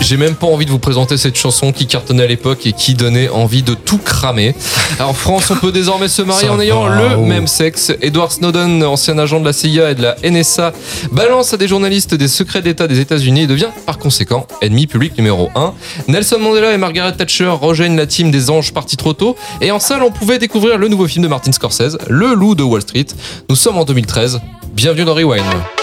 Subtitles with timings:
[0.00, 2.94] J'ai même pas envie de vous présenter cette chanson qui cartonnait à l'époque et qui
[2.94, 4.54] donnait envie de tout cramer.
[4.98, 7.24] Alors, en France, on peut désormais se marier en ayant le oh.
[7.24, 7.92] même sexe.
[8.02, 10.72] Edward Snowden, ancien agent de la CIA et de la NSA,
[11.10, 15.16] balance à des journalistes des secrets d'État des États-Unis et devient par conséquent ennemi public
[15.18, 15.74] numéro 1.
[16.06, 19.34] Nelson Mandela et Margaret Thatcher rejoignent la team des anges partis trop tôt.
[19.60, 22.62] Et en salle, on pouvait découvrir le nouveau film de Martin Scorsese, Le Loup de
[22.62, 23.06] Wall Street.
[23.48, 24.40] Nous sommes en 2013.
[24.76, 25.75] Bienvenue dans Rewind.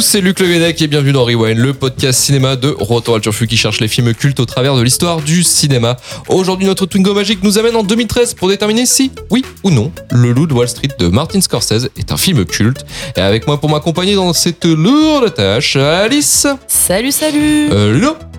[0.00, 3.46] Tous, c'est Luc Le Guenec et bienvenue dans Rewind, le podcast cinéma de Retour Turfu
[3.46, 5.96] qui cherche les films cultes au travers de l'histoire du cinéma.
[6.28, 10.32] Aujourd'hui, notre Twingo magique nous amène en 2013 pour déterminer si, oui ou non, Le
[10.32, 12.86] Loup de Wall Street de Martin Scorsese est un film culte.
[13.16, 18.29] Et avec moi pour m'accompagner dans cette lourde tâche, Alice, Salut, salut euh, Ludo.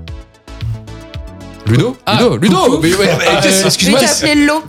[1.68, 2.80] Ludo Ah, Ludo Ludo coucou.
[2.82, 4.00] Mais ouais, mais Ah, euh, excuse-moi.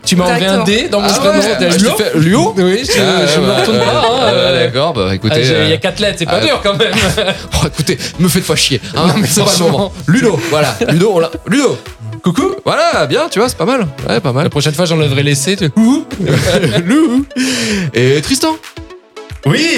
[0.05, 1.39] Tu m'as enlevé un dé dans mon Ah prénom.
[1.39, 3.91] ouais, je Ludo fais Luo Oui, je, Ah, je me bah, retourne euh, pas.
[3.91, 4.67] hein, ah, euh.
[4.67, 5.35] D'accord, bah écoutez.
[5.37, 6.93] Ah, Il y euh, a quatre lettres, c'est pas ah, dur quand même.
[7.63, 8.81] Oh, écoutez, me faites pas chier.
[8.95, 9.93] Hein, Non, mais c'est pas le moment.
[10.07, 10.77] Ludo, voilà.
[10.89, 11.31] Ludo, on l'a.
[11.49, 11.77] Ludo.
[12.23, 12.55] Coucou.
[12.65, 13.87] Voilà, bien, tu vois, c'est pas mal.
[14.09, 14.45] Ouais, pas mal.
[14.45, 15.57] La prochaine fois, j'enlèverai l'essai.
[15.57, 15.73] tu-
[16.85, 17.27] Lou.
[17.95, 18.57] Et Tristan.
[19.47, 19.77] Oui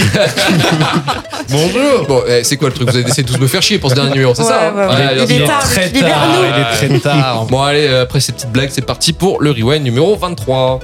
[1.50, 2.06] Bonjour.
[2.06, 2.90] Bon, eh, c'est quoi le truc?
[2.90, 4.68] Vous avez essayé de tous me faire chier pour ce dernier numéro, c'est Ouais, ça
[4.68, 4.72] hein?
[4.76, 4.94] ouais, ouais.
[4.94, 5.60] Allez, Il est tard.
[5.62, 6.34] très libère-nous.
[6.42, 6.44] tard.
[6.82, 7.44] Il est très tard.
[7.46, 10.80] Bon, allez, euh, après ces petites blagues, c'est parti pour le rewind numéro 23.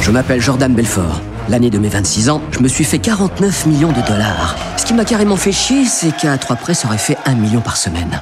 [0.00, 1.20] Je m'appelle Jordan Belfort.
[1.50, 4.56] L'année de mes 26 ans, je me suis fait 49 millions de dollars.
[4.78, 7.60] Ce qui m'a carrément fait chier, c'est qu'à trois près, ça aurait fait un million
[7.60, 8.18] par semaine.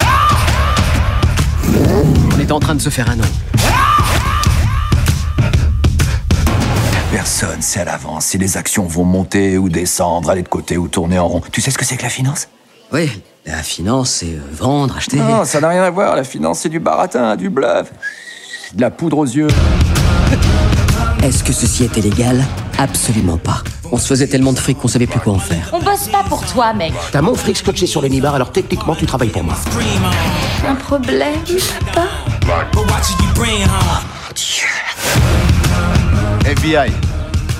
[2.36, 3.24] On était en train de se faire un nom.
[7.26, 10.86] Personne sait à l'avance si les actions vont monter ou descendre, aller de côté ou
[10.86, 11.42] tourner en rond.
[11.50, 12.46] Tu sais ce que c'est que la finance?
[12.92, 13.10] Oui,
[13.44, 15.16] la finance, c'est euh, vendre, acheter.
[15.16, 16.14] Non, ça n'a rien à voir.
[16.14, 17.90] La finance, c'est du baratin, du bluff,
[18.74, 19.48] de la poudre aux yeux.
[21.24, 22.44] Est-ce que ceci était légal
[22.78, 23.64] Absolument pas.
[23.90, 25.70] On se faisait tellement de fric qu'on savait plus quoi en faire.
[25.72, 26.92] On bosse pas pour toi, mec.
[27.10, 29.56] T'as mon fric scotché sur le nibar, alors techniquement tu travailles pour moi.
[30.64, 31.34] Un problème,
[31.92, 32.06] pas
[36.44, 37.05] FBI.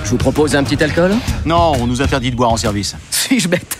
[0.06, 2.94] Je vous propose un petit alcool Non, on nous interdit de boire en service.
[3.10, 3.76] Suis-je bête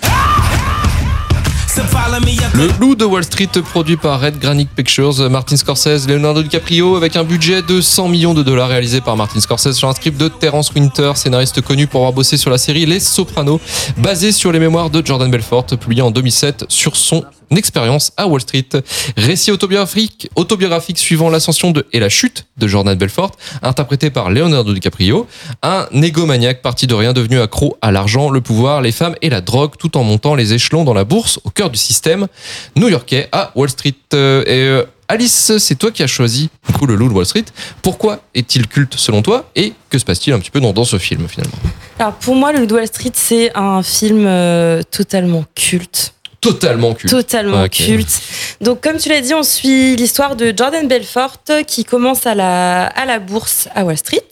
[2.52, 7.14] Le Loup de Wall Street, produit par Red Granite Pictures, Martin Scorsese, Leonardo DiCaprio, avec
[7.14, 10.26] un budget de 100 millions de dollars réalisé par Martin Scorsese sur un script de
[10.26, 13.60] Terence Winter, scénariste connu pour avoir bossé sur la série Les Sopranos,
[13.96, 18.40] basé sur les mémoires de Jordan Belfort, publié en 2007 sur son expérience à Wall
[18.40, 18.68] Street.
[19.16, 24.72] Récit autobiographique, autobiographique suivant l'ascension de et la chute de Jordan Belfort, interprété par Leonardo
[24.72, 25.26] DiCaprio,
[25.62, 29.40] un négomaniaque parti de rien devenu accro à l'argent, le pouvoir, les femmes et la
[29.40, 32.26] drogue, tout en montant les échelons dans la bourse au cœur du système
[32.74, 33.94] new-yorkais à Wall Street.
[34.14, 37.44] Euh, et euh, Alice, c'est toi qui as choisi coup, le loup de Wall Street.
[37.82, 40.98] Pourquoi est-il culte selon toi et que se passe-t-il un petit peu dans, dans ce
[40.98, 41.56] film finalement?
[41.98, 46.12] Alors pour moi, le Loup de Wall Street, c'est un film euh, totalement culte.
[46.40, 47.12] Totalement culte.
[47.12, 48.20] Totalement culte.
[48.60, 52.86] Donc, comme tu l'as dit, on suit l'histoire de Jordan Belfort qui commence à la,
[52.86, 54.28] à la bourse à Wall Street.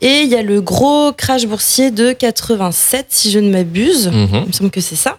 [0.00, 4.08] Et il y a le gros crash boursier de 87, si je ne m'abuse.
[4.08, 4.28] Mhm.
[4.32, 5.18] Il me semble que c'est ça.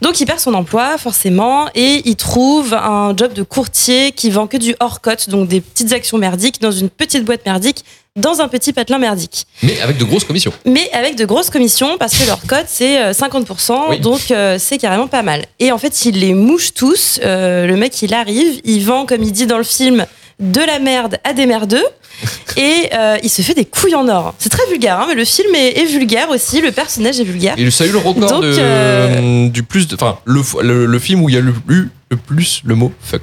[0.00, 4.46] Donc, il perd son emploi, forcément, et il trouve un job de courtier qui vend
[4.46, 7.84] que du hors-cote, donc des petites actions merdiques, dans une petite boîte merdique,
[8.18, 10.52] dans un petit patelin merdique Mais avec de grosses commissions.
[10.66, 14.00] mais avec de grosses commissions parce que leur code c'est euh, 50%, Oui.
[14.00, 15.44] donc euh, c'est carrément pas mal.
[15.60, 17.20] Et en fait, il les mouche tous.
[17.24, 20.04] Euh, le mec, il arrive, il vend, comme il dit dans le film,
[20.40, 21.84] de la merde à des merdeux.
[22.56, 24.34] Et euh, il se fait des couilles en or.
[24.38, 27.54] C'est très vulgaire, hein, mais le film est, est vulgaire aussi, le personnage est vulgaire.
[27.56, 29.86] Et ça a eu le record Donc, de, euh, du plus.
[29.94, 32.92] Enfin, le, le, le film où il y a le, eu le plus le mot
[33.00, 33.22] fuck.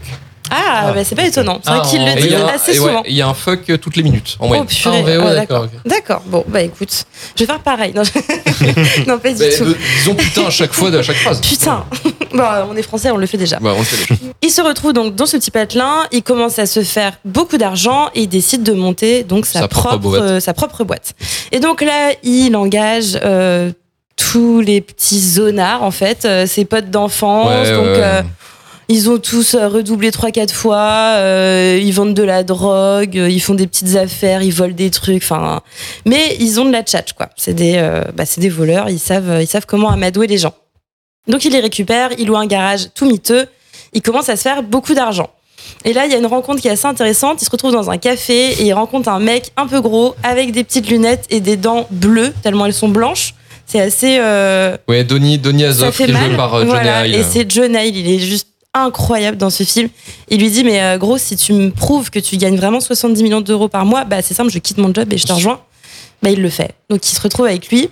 [0.51, 1.59] Ah, bah, c'est pas étonnant.
[1.63, 3.03] C'est vrai Ah, qu'il le dit y a un- assez souvent.
[3.07, 4.65] il y a un fuck toutes les minutes en Oh moyenne.
[4.67, 4.97] purée.
[4.97, 5.67] Ah, en VO, Ah, d'accord.
[5.85, 7.05] D'accord, bon, bah écoute,
[7.35, 7.93] je vais faire pareil.
[7.95, 8.11] Non, je-
[9.07, 9.63] non pas du Mais, tout.
[9.63, 11.41] euh, disons putain à chaque fois de à chaque phrase.
[11.41, 11.85] Putain
[12.33, 13.57] Bon, on est français, on le fait déjà.
[13.59, 14.21] Ouais, on le fait déjà.
[14.41, 18.09] Il se retrouve donc dans ce petit patelin, il commence à se faire beaucoup d'argent
[18.13, 21.13] et il décide de monter donc sa, Sa propre euh, sa propre boîte.
[21.51, 23.71] Et donc là, il engage euh,
[24.17, 27.47] tous les petits zonards en fait, euh, ses potes d'enfance.
[27.47, 28.23] Ouais, donc ouais,
[28.87, 31.15] Ils ont tous euh, redoublé trois quatre fois.
[31.17, 34.91] euh, ils vendent de la drogue, euh, ils font des petites affaires, ils volent des
[34.91, 35.23] trucs.
[35.23, 35.61] Enfin,
[36.05, 37.29] mais ils ont de la tchatch quoi.
[37.35, 38.89] C'est des, euh, bah, c'est des voleurs.
[38.89, 40.53] Ils savent, ils savent comment amadouer les gens.
[41.27, 43.47] Donc il les récupère, il loue un garage tout miteux.
[43.93, 45.29] Il commence à se faire beaucoup d'argent.
[45.83, 47.41] Et là, il y a une rencontre qui est assez intéressante.
[47.41, 50.51] Il se retrouve dans un café et il rencontre un mec un peu gros avec
[50.51, 53.33] des petites lunettes et des dents bleues tellement elles sont blanches.
[53.65, 54.17] C'est assez.
[54.19, 57.15] euh, Ouais, Donny, Donny Azoff, qui est joué par Johnny Voilà, Hill.
[57.15, 59.89] Et c'est John Hill, il est juste incroyable dans ce film.
[60.29, 63.23] Il lui dit mais euh, gros, si tu me prouves que tu gagnes vraiment 70
[63.23, 65.61] millions d'euros par mois, bah c'est simple, je quitte mon job et je te rejoins.
[66.21, 66.71] Bah il le fait.
[66.89, 67.89] Donc il se retrouve avec lui.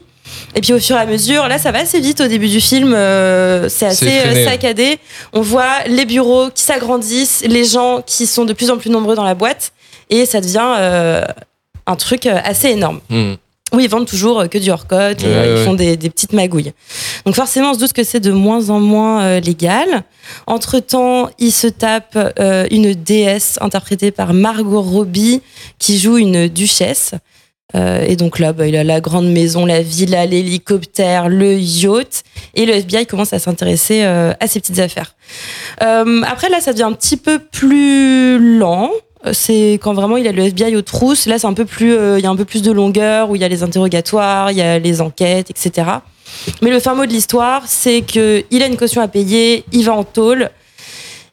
[0.55, 2.61] Et puis au fur et à mesure, là ça va assez vite au début du
[2.61, 4.99] film, euh, c'est assez euh, saccadé.
[5.33, 9.15] On voit les bureaux qui s'agrandissent, les gens qui sont de plus en plus nombreux
[9.15, 9.73] dans la boîte,
[10.09, 11.23] et ça devient euh,
[11.85, 12.99] un truc assez énorme.
[13.09, 13.33] Hmm.
[13.73, 16.33] Où ils vendent toujours euh, que du hors-code Ouais, euh, ils font des, des petites
[16.33, 16.73] magouilles.
[17.25, 20.03] Donc forcément, on se doute que c'est de moins en moins euh, légal.
[20.47, 25.41] Entre-temps, ils se tapent euh, une déesse interprétée par Margot Robbie
[25.79, 27.13] qui joue une duchesse.
[27.75, 32.23] Euh, et donc là, bah, il a la grande maison, la villa, l'hélicoptère, le yacht.
[32.53, 35.15] Et le FBI commence à s'intéresser à ces petites affaires.
[35.79, 38.91] Après, là, ça devient un petit peu plus lent.
[39.25, 41.25] Euh, C'est quand vraiment il a le FBI aux trousses.
[41.25, 43.35] Là, c'est un peu plus, euh, il y a un peu plus de longueur où
[43.35, 45.87] il y a les interrogatoires, il y a les enquêtes, etc.
[46.61, 49.83] Mais le fin mot de l'histoire, c'est que il a une caution à payer, il
[49.85, 50.49] va en tôle.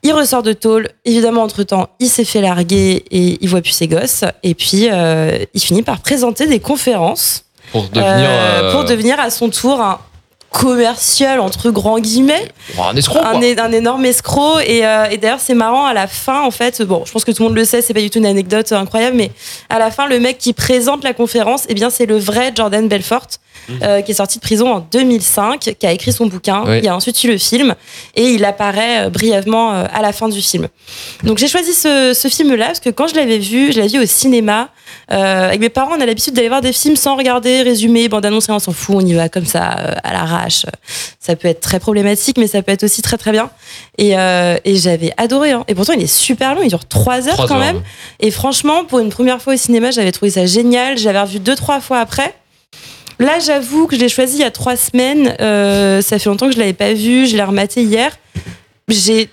[0.03, 0.89] Il ressort de tôle.
[1.05, 4.25] Évidemment, entre-temps, il s'est fait larguer et il voit plus ses gosses.
[4.43, 8.05] Et puis, euh, il finit par présenter des conférences Pour devenir.
[8.31, 9.99] euh, pour devenir à son tour un
[10.51, 12.49] commercial entre grands guillemets.
[12.79, 13.45] Un escroc, un, quoi.
[13.47, 14.61] é- un énorme escroc.
[14.67, 17.31] Et, euh, et d'ailleurs c'est marrant à la fin en fait bon je pense que
[17.31, 19.31] tout le monde le sait c'est pas du tout une anecdote incroyable mais
[19.69, 22.89] à la fin le mec qui présente la conférence eh bien c'est le vrai Jordan
[22.89, 23.27] Belfort
[23.83, 26.81] euh, qui est sorti de prison en 2005 qui a écrit son bouquin Oui.
[26.83, 27.75] il a ensuite eu le film
[28.15, 30.69] et il apparaît euh, brièvement euh, à la fin du film
[31.25, 33.89] donc j'ai choisi ce, ce film là parce que quand je l'avais vu je l'avais
[33.89, 34.69] vu au cinéma
[35.13, 38.25] euh, avec mes parents on a l'habitude d'aller voir des films sans regarder résumé bande
[38.27, 40.67] annonce et on s'en fout on y va comme ça euh, à l'arrache
[41.23, 43.51] ça peut être très problématique, mais ça peut être aussi très très bien.
[43.99, 45.53] Et, euh, et j'avais adoré.
[45.53, 45.65] hein.
[45.69, 47.83] Et pourtant, il est super long, il dure trois heures Trois quand heures, même.
[48.21, 50.97] Et franchement, pour une première fois au cinéma, j'avais trouvé ça génial.
[50.97, 52.35] J'avais revu deux trois fois après.
[53.21, 55.37] Là, j'avoue que je l'ai choisi il y a trois semaines.
[55.41, 57.27] Euh, ça fait longtemps que je l'avais pas vu.
[57.27, 58.11] Je l'ai rematé hier.
[58.89, 59.29] J'ai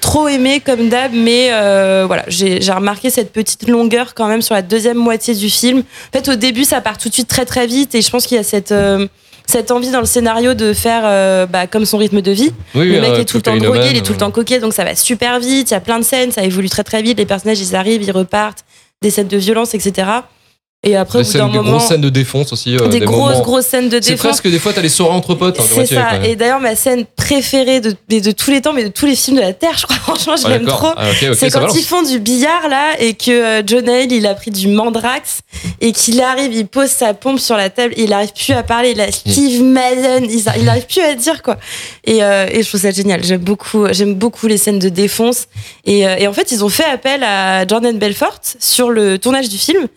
[0.00, 4.54] trop aimé comme d'hab, mais euh, voilà, j'ai remarqué cette petite longueur quand même sur
[4.54, 5.80] la deuxième moitié du film.
[5.80, 8.26] En fait, au début, ça part tout de suite très très vite, et je pense
[8.26, 9.06] qu'il y a cette euh,
[9.46, 12.52] cette envie dans le scénario de faire euh, bah, comme son rythme de vie.
[12.74, 14.74] Oui, le mec est tout le temps drogué, il est tout le temps coquet, donc
[14.74, 15.70] ça va super vite.
[15.70, 17.18] Il y a plein de scènes, ça évolue très très vite.
[17.18, 18.64] Les personnages, ils arrivent, ils repartent,
[19.00, 20.06] des scènes de violence, etc.
[20.84, 22.76] Et après, au Des, bout d'un scènes, des moment, grosses scènes de défonce aussi.
[22.76, 24.20] euh, des, grosses moments- grosses scènes de C'est défense.
[24.40, 25.58] presque des fois, t'as les soirées entre potes.
[25.58, 26.24] hein, C'est ça.
[26.24, 29.16] Et d'ailleurs, ma scène préférée de, de, de tous les temps, mais de tous les
[29.16, 30.92] films de la Terre, je crois, franchement, je Ah, l'aime trop.
[30.96, 31.76] Ah, c'est quand balance.
[31.76, 35.40] ils font du billard là et que euh, John Hale il a pris du mandrax
[35.80, 38.62] et qu'il arrive, il pose sa pompe sur la table, et il arrive plus à
[38.62, 41.56] parler, il a Steve Madden, il, il arrive plus à dire quoi.
[42.04, 43.24] Et, euh, et je trouve ça génial.
[43.24, 45.48] J'aime beaucoup, j'aime beaucoup les scènes de défonce.
[45.86, 49.58] Et, et en fait, ils ont fait appel à Jordan Belfort sur le tournage du
[49.58, 49.88] film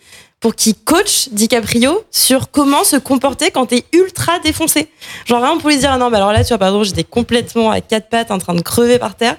[0.42, 4.88] pour qu'il coach DiCaprio sur comment se comporter quand t'es ultra défoncé.
[5.24, 7.70] Genre vraiment pour lui dire ah non, bah alors là tu vois pardon j'étais complètement
[7.70, 9.36] à quatre pattes en train de crever par terre.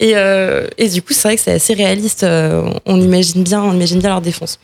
[0.00, 2.24] Et, euh, et du coup c'est vrai que c'est assez réaliste.
[2.24, 4.58] euh, on imagine bien, on imagine bien leur défonce.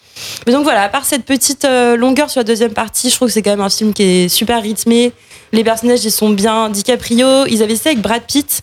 [0.47, 3.29] Mais donc voilà, à part cette petite euh, longueur sur la deuxième partie, je trouve
[3.29, 5.13] que c'est quand même un film qui est super rythmé.
[5.53, 6.69] Les personnages ils sont bien.
[6.69, 8.63] DiCaprio, ils avaient essayé avec Brad Pitt.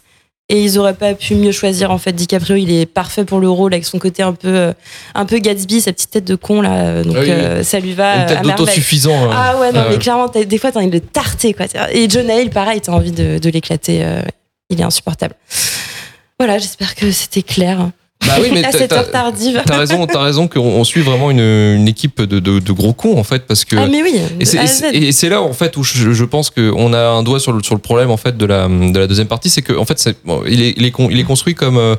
[0.55, 2.11] Et ils auraient pas pu mieux choisir en fait.
[2.13, 4.73] DiCaprio, il est parfait pour le rôle avec son côté un peu, euh,
[5.15, 7.01] un peu Gatsby, sa petite tête de con là.
[7.01, 9.15] Donc oui, euh, ça lui va Une tête d'autosuffisant.
[9.15, 9.29] hein.
[9.33, 9.99] Ah ouais, non, Ah mais ouais.
[9.99, 11.65] clairement, t'as- des fois, t'as envie de le tarter, quoi.
[11.91, 14.03] Et John Hale, pareil, t'as envie de, de l'éclater.
[14.05, 14.21] euh,
[14.69, 15.33] il est insupportable.
[16.39, 17.89] Voilà, j'espère que c'était clair.
[18.25, 19.61] Bah oui, mais à t'as- cette t'as- heure tardive.
[19.65, 22.93] T'as raison, t'as raison qu'on on suit vraiment une, une équipe de, de, de gros
[22.93, 24.45] cons en fait parce que Ah, mais oui, et
[25.11, 27.75] c'est- là en fait où je, je pense qu'on a un doigt sur le, sur
[27.75, 30.15] le problème en fait de la, de la deuxième partie, c'est que en fait c'est,
[30.25, 31.95] bon, il, est, il, est con- il est construit comme euh,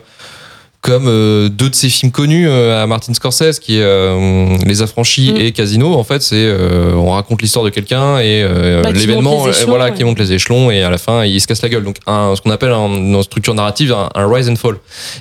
[0.85, 4.83] comme euh, deux de ses films connus euh, à Martin Scorsese qui est euh, Les
[4.83, 5.37] Affranchis Mm.
[5.39, 5.95] et Casino.
[5.95, 9.87] En fait, c'est euh, on raconte l'histoire de quelqu'un et euh, Bah, l'événement, euh, voilà,
[9.87, 9.95] ouais.
[9.95, 11.85] qui monte les échelons et à la fin il se casse la gueule.
[11.85, 14.77] Donc un, ce qu'on appelle un, dans structure narrative un, un rise and fall.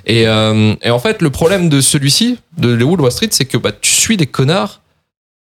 [0.06, 3.56] Et, euh, et en fait, le problème de celui-ci, de Wolf Wall Street, c'est que
[3.58, 4.82] bah, tu suis des connards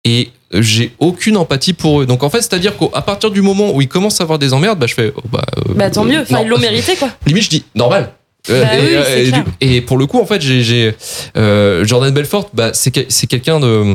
[0.04, 2.06] et j'ai aucune empathie pour eux.
[2.06, 4.80] Donc en fait, c'est-à-dire qu'à partir du moment où ils commencent à avoir des emmerdes,
[4.80, 7.10] bah, je fais, oh, bah, euh, Bah tant mieux, enfin, ils l'ont mérité, quoi.
[7.26, 8.10] Limite, je dis normal.
[8.48, 9.44] Euh, Bah et, oui, euh, c'est et clair.
[9.44, 10.94] du- et pour le coup, en fait, j'ai,
[11.36, 13.94] euh, Jordan Belfort, bah, c'est, que- c'est quelqu'un de,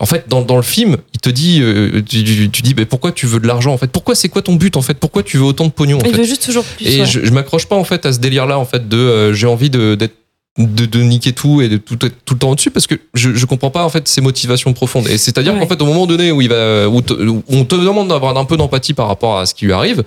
[0.00, 2.86] En fait, dans, dans le film, il te dit, euh, tu, tu- tu dis, mais
[2.86, 3.88] pourquoi tu veux de l'argent en fait?
[3.92, 4.94] Pourquoi c'est quoi ton but en fait?
[4.94, 6.16] Pourquoi tu veux autant de pognon en Il fait?
[6.18, 6.86] veut juste toujours plus.
[6.86, 7.06] Et ouais.
[7.06, 9.94] je, je m'accroche pas en fait à ce délire-là en fait de j'ai envie de
[9.94, 10.14] d'être
[10.58, 13.32] de, de niquer tout et de tout être tout le temps au-dessus parce que je,
[13.34, 15.60] je comprends pas en fait ses motivations profondes et c'est-à-dire Ouais.
[15.60, 18.36] qu'en fait au moment donné où il va où, te- où on te demande d'avoir
[18.36, 20.02] un peu d'empathie par rapport à ce qui lui arrive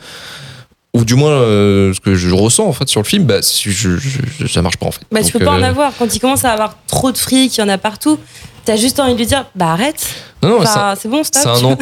[0.95, 3.69] ou du moins euh, ce que je ressens en fait sur le film bah je,
[3.69, 5.91] je- je- ça marche pas en fait Bah, tu peux pas en euh, avoir.
[5.97, 8.17] Quand il commence à avoir trop de fric, il y en a partout.
[8.63, 10.07] T'as juste envie de lui dire, bah arrête.
[10.41, 11.21] non, non, Enfin, c'est bon.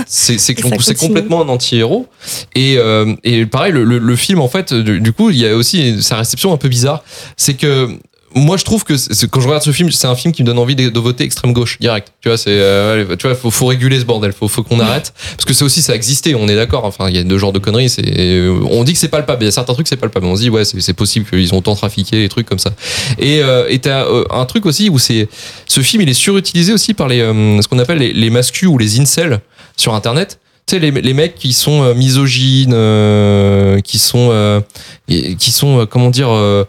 [0.06, 0.54] C'est c'est
[0.96, 2.08] complètement un anti-héros
[2.56, 5.48] et euh, et pareil le, le, le film en fait du, du coup il y
[5.48, 7.04] a aussi sa réception un peu bizarre
[7.38, 7.90] c'est que
[8.36, 8.94] moi je trouve que
[9.28, 11.24] quand je regarde ce film c'est un film qui me donne envie de, de voter
[11.24, 12.10] extrême gauche direct.
[12.22, 15.14] Tu vois c'est euh, tu vois faut, faut réguler ce bordel faut faut qu'on arrête.
[15.32, 16.86] Parce que c'est aussi ça a existé on est d'accord.
[16.86, 19.46] Enfin il y a deux genres de conneries c'est on dit que c'est palpable il
[19.46, 20.26] y a certains trucs c'est palpable.
[20.26, 22.72] On se dit ouais c'est possible qu'ils ont tant trafiqué des trucs comme ça.
[23.20, 25.28] Et euh, et t'as euh, un truc aussi où c'est
[25.68, 28.68] ce film il est surutilisé aussi par les euh, ce qu'on appelle les, les mascus
[28.70, 29.40] ou les incels
[29.78, 30.40] sur internet.
[30.66, 34.62] Tu sais les, les mecs qui sont euh, misogynes euh, qui sont euh,
[35.08, 36.64] qui sont comment dire euh,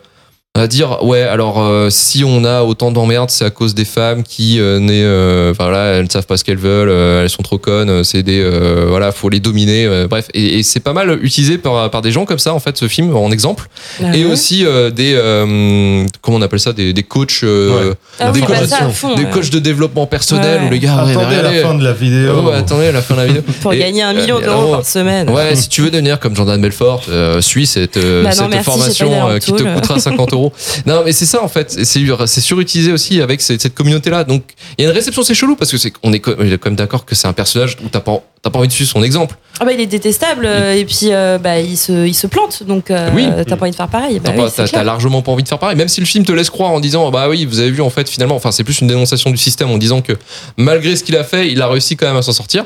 [0.57, 4.23] à dire ouais alors euh, si on a autant d'emmerdes c'est à cause des femmes
[4.23, 7.43] qui euh, naissent euh, voilà elles ne savent pas ce qu'elles veulent euh, elles sont
[7.43, 10.79] trop connes euh, c'est des euh, voilà faut les dominer euh, bref et, et c'est
[10.79, 13.67] pas mal utilisé par, par des gens comme ça en fait ce film en exemple
[14.01, 14.31] Ah et ouais.
[14.31, 18.47] aussi euh, des euh, comment on appelle ça des, des coachs euh, Ah des, oui,
[18.47, 19.31] coachs fond, des ouais.
[19.31, 20.69] coachs de développement personnel Ouais.
[20.69, 22.33] où les gars ouais, Attendez à la fin de la vidéo.
[22.39, 23.43] Oh, ouais, attendez à la fin de la vidéo.
[23.63, 25.29] Pour Et, gagner un million euh, d'euros par semaine.
[25.31, 28.49] Ouais, si tu veux devenir comme Jordan Belfort, euh, suis cette, euh, Bah non, cette
[28.51, 30.44] merci, formation euh, qui te coûtera 50 euros.
[30.87, 31.71] Non, mais c'est ça en fait.
[31.85, 34.25] C'est surutilisé aussi avec cette, cette communauté-là.
[34.25, 34.43] Donc
[34.79, 36.37] il y a une réception, c'est chelou parce que c'est on est quand
[36.67, 39.03] même d'accord que c'est un personnage où t'as pas t'as pas envie de suivre son
[39.03, 39.37] exemple.
[39.59, 42.91] Ah bah il est détestable et puis euh, bah il se, il se plante donc
[42.91, 43.27] euh, Oui.
[43.47, 44.21] t'as pas envie de faire pareil.
[44.21, 46.51] Bah oui, t'as largement pas envie de faire pareil, même si le film te laisse
[46.51, 48.87] croire en disant bah oui, vous avez vu en fait finalement, enfin c'est plus une
[48.89, 50.13] dénonciation du système en disant que
[50.57, 52.65] malgré ce qu'il a fait, il a réussi quand même à s'en sortir.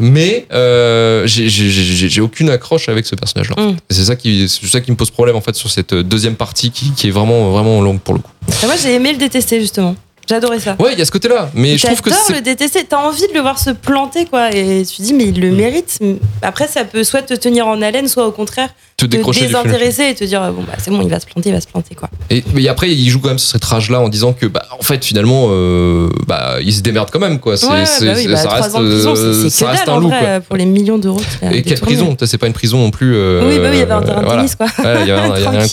[0.00, 3.62] Mais euh, j'ai- aucune accroche avec ce personnage-là.
[3.62, 3.76] Mm.
[3.90, 6.70] C'est ça qui c'est ça qui me pose problème en fait sur cette deuxième partie
[6.70, 8.30] qui, qui est vraiment vraiment longue pour le coup.
[8.62, 9.94] Et moi j'ai aimé le détester justement.
[10.28, 10.74] J'adorais ça.
[10.78, 12.84] Ouais, il y a ce côté-là, mais je trouve que c'est le détester.
[12.88, 14.54] T'as envie de le voir se planter, quoi.
[14.54, 15.98] Et tu te dis, mais il le mérite.
[16.40, 19.46] Après, ça peut soit te tenir en haleine, soit au contraire te te décrocher du
[19.48, 19.62] film.
[19.64, 21.66] désintéresser et te dire, bon, bah c'est bon, il va se planter, il va se
[21.66, 22.08] planter, quoi.
[22.30, 24.82] Et mais après, il joue quand même sur cette rage-là en disant que, bah, en
[24.82, 27.56] fait, finalement, euh, bah, il se démerde quand même, quoi.
[27.56, 29.70] C'est, Ouais, bah oui, c'est- bah, ça reste, ans de prison, c'est- euh, ça que
[29.72, 30.40] reste dalle, un loup, vrai, quoi.
[30.40, 31.20] pour les millions d'euros
[31.52, 33.14] Et quelle prison C'est pas une prison non plus.
[33.16, 34.42] euh, Oui, bah oui, il y avait un terrain de voilà.
[34.42, 34.66] tennis, quoi.
[34.66, 35.20] Ouais, il y avait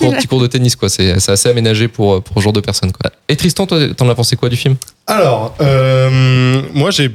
[0.10, 0.90] un, petit cours de tennis, quoi.
[0.90, 3.12] C'est, c'est assez aménagé pour, pour ce genre de personnes, quoi.
[3.30, 4.76] Et Tristan, toi, t'en as pensé quoi du film?
[5.08, 7.12] Alors, euh, moi j'ai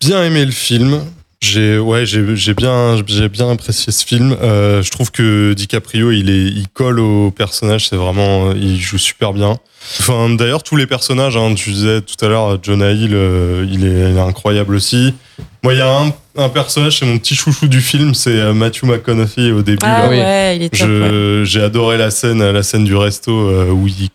[0.00, 1.00] bien aimé le film.
[1.46, 4.36] J'ai ouais, j'ai bien j'ai bien apprécié ce film.
[4.42, 7.88] Euh, je trouve que DiCaprio il est il colle au personnage.
[7.88, 9.56] C'est vraiment il joue super bien.
[10.00, 11.36] Enfin d'ailleurs tous les personnages.
[11.36, 15.14] Hein, tu disais tout à l'heure Jonah Hill, euh, il, est, il est incroyable aussi.
[15.62, 18.52] Moi il y a un, un personnage c'est mon petit chouchou du film, c'est euh,
[18.52, 19.78] Matthew McConaughey au début.
[19.82, 20.08] Ah là.
[20.10, 20.16] oui.
[20.18, 20.88] ouais, il est top.
[20.88, 21.42] ouais.
[21.44, 24.08] J'ai adoré la scène, la scène du resto euh, où il,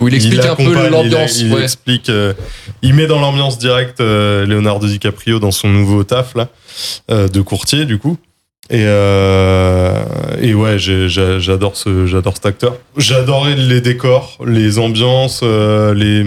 [0.00, 1.38] Où il explique un peu l'ambiance.
[1.38, 1.62] Il, il ouais.
[1.64, 2.32] explique, euh,
[2.82, 6.48] il met dans l'ambiance directe euh, Leonardo DiCaprio dans son nouveau taf là,
[7.10, 8.16] euh, de courtier du coup.
[8.70, 9.94] Et, euh,
[10.40, 12.76] et ouais, j'adore ce, j'adore cet acteur.
[12.96, 16.22] J'adorais les décors, les ambiances, euh, les,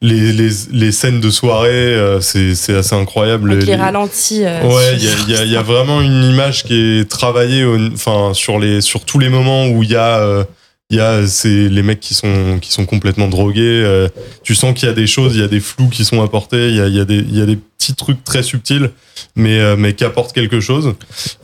[0.00, 1.68] les, les, les scènes de soirée.
[1.70, 3.52] euh, c'est c'est assez incroyable.
[3.52, 4.44] Avec les Les- ralentis.
[4.44, 7.64] euh, Ouais, il y a, il y y a vraiment une image qui est travaillée
[7.92, 10.44] enfin, sur, les, sur tous les moments où il y a, euh,
[10.92, 13.60] il y a c'est les mecs qui sont, qui sont complètement drogués.
[13.62, 14.08] euh,
[14.44, 16.68] tu sens qu'il y a des choses, il y a des flous qui sont apportés,
[16.68, 18.90] il y a, il y a, des, il y a des petits trucs très subtils,
[19.34, 20.94] mais, euh, mais qui apportent quelque chose.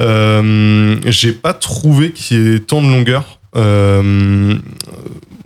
[0.00, 3.38] Euh, J'ai pas trouvé qu'il y ait tant de longueur.
[3.56, 4.54] Euh,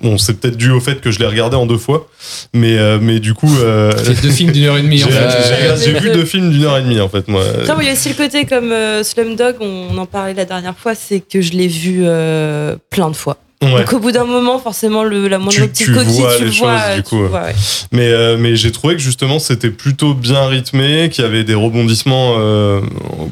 [0.03, 2.09] bon, c'est peut-être dû au fait que je l'ai regardé en deux fois,
[2.53, 3.55] mais, euh, mais du coup.
[3.61, 4.99] euh, C'est deux films d'une heure et demie.
[4.99, 5.77] j'ai en fait.
[5.79, 7.43] j'ai- j'ai vu deux films d'une heure et demie en fait moi.
[7.63, 10.95] Il y a aussi le côté comme euh, Slumdog, on en parlait la dernière fois,
[10.97, 13.37] c'est que je l'ai vu euh, plein de fois.
[13.63, 13.79] Ouais.
[13.85, 16.45] Donc au bout d'un moment, forcément, le, la moindre Tu- petite tu coquille, vois tu
[16.45, 16.77] les vois.
[16.79, 17.55] choses, du tu coup, vois, ouais.
[17.93, 21.55] Mais, euh, mais j'ai trouvé que justement c'était plutôt bien rythmé, qu'il y avait des
[21.55, 22.81] rebondissements euh,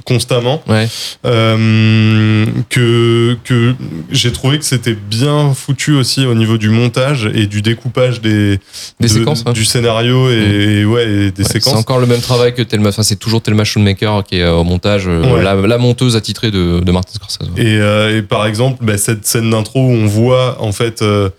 [0.05, 0.87] constamment, Ouais.
[1.45, 3.75] euh, que, que
[4.11, 8.59] j'ai trouvé que c'était bien foutu aussi au niveau du montage et du découpage des,
[9.01, 9.53] Des de- séquences, ouais.
[9.53, 11.75] du scénario et, et ouais et des Ouais, C'est séquences.
[11.75, 12.91] encore le même travail que Thelma.
[12.91, 15.43] Enfin, c'est toujours Thelma Schoonmaker qui est au montage, Ouais.
[15.43, 17.51] la, la monteuse attitrée de, de Martin Scorsese.
[17.57, 21.31] Et, euh, et par exemple, bah, cette scène d'intro où on voit en fait, euh,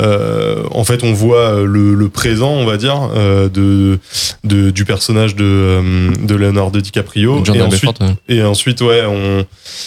[0.00, 3.98] euh, en fait, on voit euh, le, le présent, on va dire, euh, de,
[4.44, 5.80] de du personnage de,
[6.26, 7.42] de Leonardo DiCaprio.
[7.54, 8.14] Et ensuite, ouais.
[8.28, 9.44] et ensuite, ouais, on,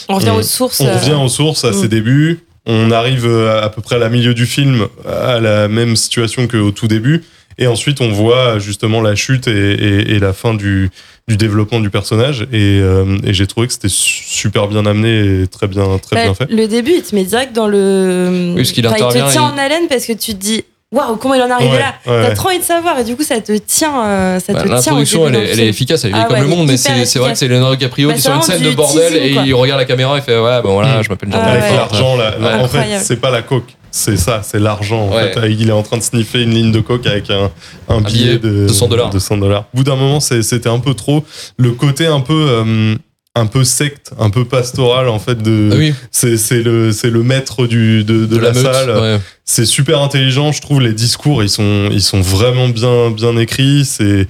[0.10, 0.80] On revient On- aux sources.
[0.82, 1.74] on revient aux sources à mm.
[1.74, 2.40] ses débuts.
[2.66, 6.72] On arrive à peu près à la milieu du film, à la même situation qu'au
[6.72, 7.24] tout début.
[7.60, 10.90] Et ensuite, on voit justement la chute et, et- et la fin du,
[11.28, 12.48] du développement du personnage.
[12.52, 16.24] Et, euh, et j'ai trouvé que c'était super bien amené et très bien, très Bah,
[16.24, 16.48] bien fait.
[16.50, 18.54] Le début, il te met direct dans le.
[18.58, 20.64] Oui, qu'il Enfin, il intervient, te tient il- en haleine parce que tu te dis.
[20.92, 21.96] Waouh, comment il en est arrivé Ouais, là?
[22.06, 24.62] ouais, T'as trop envie de savoir et du coup ça te tient, euh, ça Bah,
[24.62, 24.94] te tient.
[24.94, 27.18] au elle, est- elle efficace, elle est Ah comme ouais, le monde, mais c'est c'est
[27.18, 29.54] vrai que c'est Leonardo DiCaprio Bah, qui sur une scène de bordel teasing, et il
[29.56, 32.60] regarde la caméra et fait ouais, ben voilà, je m'appelle Ah Avec l'argent, là, là,
[32.60, 33.76] en fait, c'est pas la coke.
[33.96, 35.10] C'est ça, c'est l'argent.
[35.10, 35.32] En Ouais.
[35.32, 37.52] fait, il est en train de sniffer une ligne de coke avec un,
[37.90, 39.10] un billet, billet de, de 100 dollars.
[39.12, 39.66] de 100 dollars.
[39.72, 41.24] Au bout d'un moment, c'était un peu trop.
[41.58, 42.96] Le côté un peu, euh,
[43.36, 45.70] un peu secte, un peu pastoral, en fait, de.
[45.72, 48.64] Ah oui, C'est le, c'est le maître du, de, de de la, la, meute.
[48.74, 48.90] salle.
[49.00, 49.20] ouais.
[49.46, 50.82] C'est super intelligent, je trouve.
[50.82, 53.86] Les discours, ils sont, ils sont vraiment bien, bien écrits.
[53.86, 54.28] C'est,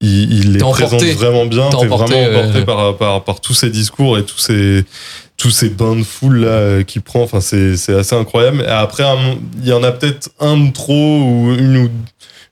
[0.00, 0.86] il, il les emporté.
[0.96, 1.68] présente vraiment bien.
[1.70, 2.64] T'es vraiment emporté ouais.
[2.64, 4.84] par, par, par tous ces discours et tous ces,
[5.44, 7.20] tous ces bains de foule là euh, qu'il prend.
[7.22, 8.62] Enfin, c'est, c'est assez incroyable.
[8.62, 9.04] Et après,
[9.62, 11.90] il y en a peut-être un de trop ou une ou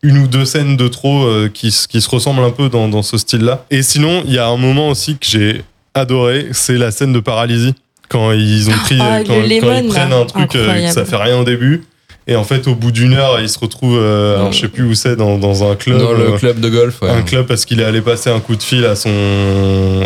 [0.03, 3.01] une ou deux scènes de trop euh, qui, qui se ressemblent un peu dans, dans
[3.01, 3.65] ce style-là.
[3.71, 7.21] Et sinon, il y a un moment aussi que j'ai adoré, c'est la scène de
[7.21, 7.75] paralysie.
[8.11, 11.07] Quand ils ont pris, Ah, euh, le quand, ils prennent un truc euh, que ça
[11.07, 11.85] fait rien au début.
[12.33, 14.85] Et en fait, au bout d'une heure, ils se retrouvent, euh, alors, je sais plus
[14.85, 15.99] où c'est, dans, dans un club.
[15.99, 17.03] Dans le euh, club de golf.
[17.03, 17.11] ouais.
[17.11, 19.11] un club parce qu'il est allé passer un coup de fil à son,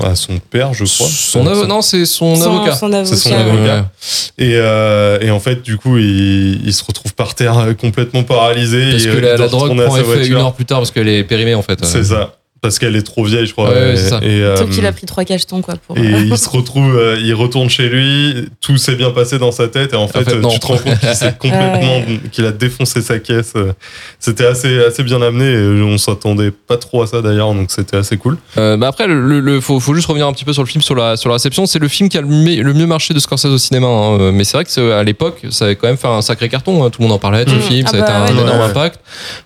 [0.03, 1.07] à son père, je crois.
[1.09, 2.75] Son avo- non, c'est son, Son- avocat.
[2.75, 3.05] son avocat.
[3.05, 3.37] C'est son ouais.
[3.37, 3.91] avocat.
[4.39, 8.25] Et, euh, et en fait, du coup, il, il se retrouve par terre euh, complètement
[8.25, 8.91] paralysé.
[8.91, 11.09] Parce et, que euh, la, il drogue prend effet une heure plus tard parce qu'elle
[11.09, 11.85] est périmée en fait.
[11.85, 12.35] C'est ça.
[12.67, 13.69] Parce qu'elle est trop vieille, je crois.
[13.69, 14.19] Ouais, ouais, et, c'est ça.
[14.23, 15.97] et, euh, Sauf qu'il a pris trois cachetons quoi pour.
[15.97, 19.69] et il se retrouve, euh, il retourne chez lui, tout s'est bien passé dans sa
[19.69, 20.95] tête, et en fait, euh, tu te rends compte
[22.33, 23.53] qu'il a défoncé sa caisse.
[23.57, 23.73] euh,
[24.19, 27.97] C'était assez, assez bien amené, et on s'attendait pas trop à ça d'ailleurs, donc c'était
[27.97, 28.37] assez cool.
[28.59, 30.83] Euh, bah après, le, le- faut, faut juste revenir un petit peu sur le film,
[30.83, 31.67] sur la, sur la réception.
[31.67, 33.87] C'est le film qui a le, me- le mieux marché de Scorsese au cinéma.
[33.87, 34.19] hein.
[34.21, 36.85] Euh, Mais c'est vrai que à l'époque, ça avait quand même fait un sacré carton.
[36.85, 36.91] hein.
[36.91, 37.61] Tout le monde en parlait de ce Mmh.
[37.61, 37.85] film.
[37.87, 38.43] Ah ça a été bah un ouais.
[38.43, 39.01] énorme impact.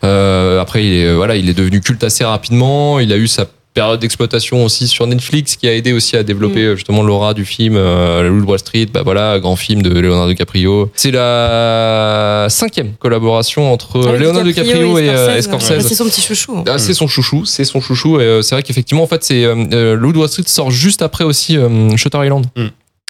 [0.05, 2.99] Euh, après, il est, euh, voilà, il est devenu culte assez rapidement.
[3.11, 6.61] Il a eu sa période d'exploitation aussi sur Netflix qui a aidé aussi à développer
[6.63, 6.69] Mm.
[6.69, 9.81] euh, justement l'aura du film euh, Le Loup de Wall Street bah voilà grand film
[9.83, 15.43] de Leonardo DiCaprio c'est la cinquième collaboration entre Ah oui, Leonardo DiCaprio et, euh, et
[15.43, 15.67] Scorsese.
[15.67, 16.65] Scorsese Bah, C'est son petit chouchou.
[16.69, 18.21] ah, c'est son chouchou, c'est son chouchou.
[18.21, 20.71] Et euh, c'est vrai qu'effectivement, en fait, c'est euh, euh, Loup de Wall Street sort
[20.71, 22.47] juste après aussi euh, Shutter Island,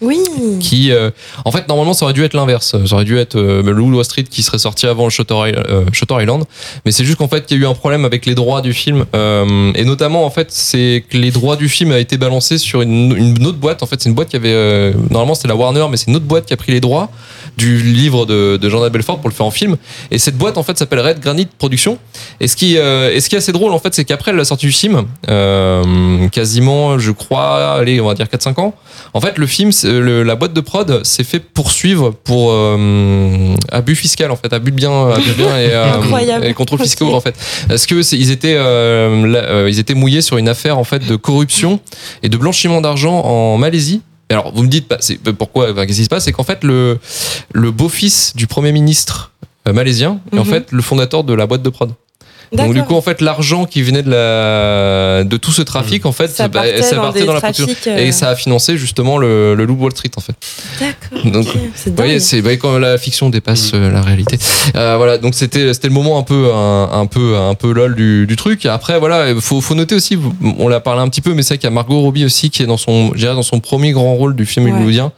[0.01, 0.19] Oui.
[0.61, 1.11] qui, euh,
[1.45, 2.77] en fait, normalement, ça aurait dû être l'inverse.
[2.87, 6.15] Ça aurait dû être euh, le Wall Street qui serait sorti avant le euh, Shutter
[6.21, 6.45] Island.
[6.85, 8.73] Mais c'est juste qu'en fait, il y a eu un problème avec les droits du
[8.73, 12.59] film, Euh, et notamment, en fait, c'est que les droits du film a été balancés
[12.59, 13.83] sur une, une autre boîte.
[13.83, 16.17] En fait, c'est une boîte qui avait, euh, normalement, c'était la Warner, mais c'est une
[16.17, 17.11] autre boîte qui a pris les droits
[17.61, 19.77] du livre de, de Jordan Belfort pour le faire en film.
[20.11, 21.99] Et cette boîte, en fait, s'appelle Red Granite Productions.
[22.41, 24.45] Et ce qui, euh, et ce qui est assez drôle, en fait, c'est qu'après la
[24.45, 28.75] sortie du film, euh, quasiment, je crois, allez, on va dire 4-5 ans,
[29.15, 33.95] en fait, le film, le- la boîte de prod s'est fait poursuivre pour euh, abus
[33.97, 36.01] fiscal, en fait, abus de bien, abus de bien et, euh,
[36.45, 37.35] et contrôle fiscaux, en fait.
[37.69, 41.07] Parce que ils étaient, euh, là, euh, ils étaient mouillés sur une affaire, en fait,
[41.07, 41.81] de corruption
[42.23, 44.01] et de blanchiment d'argent en Malaisie.
[44.31, 46.25] Alors, vous me dites, bah, c'est- pourquoi, enfin, qu'est-ce qui se passe?
[46.25, 46.99] C'est qu'en fait, le,
[47.53, 49.33] le beau-fils du premier ministre
[49.69, 50.51] euh, malaisien est en Mhm.
[50.51, 51.93] fait le fondateur de la boîte de prod.
[52.53, 56.13] Donc du coup en fait l'argent qui venait de la de tout ce trafic en
[56.13, 57.87] fait ça bah, partait, ça dans partait des dans la trafics.
[57.87, 60.35] euh, et ça a financé justement le, le Loup Wall Street en fait.
[60.81, 61.33] D'accord.
[61.33, 61.47] Donc.
[61.77, 64.39] C'est voyez, c'est voyez, quand la fiction dépasse euh, la réalité.
[64.75, 67.95] Euh, voilà, donc c'était c'était le moment un peu un, un peu un peu lol
[67.95, 68.65] du, du truc.
[68.65, 70.19] Et après voilà, faut faut noter aussi,
[70.59, 72.51] on l'a parlé un petit peu, mais c'est vrai qu'il y a Margot Robbie aussi
[72.51, 74.73] qui est dans son, je dirais dans son premier grand rôle du film Ouais.
[74.73, 75.13] hollywoodien.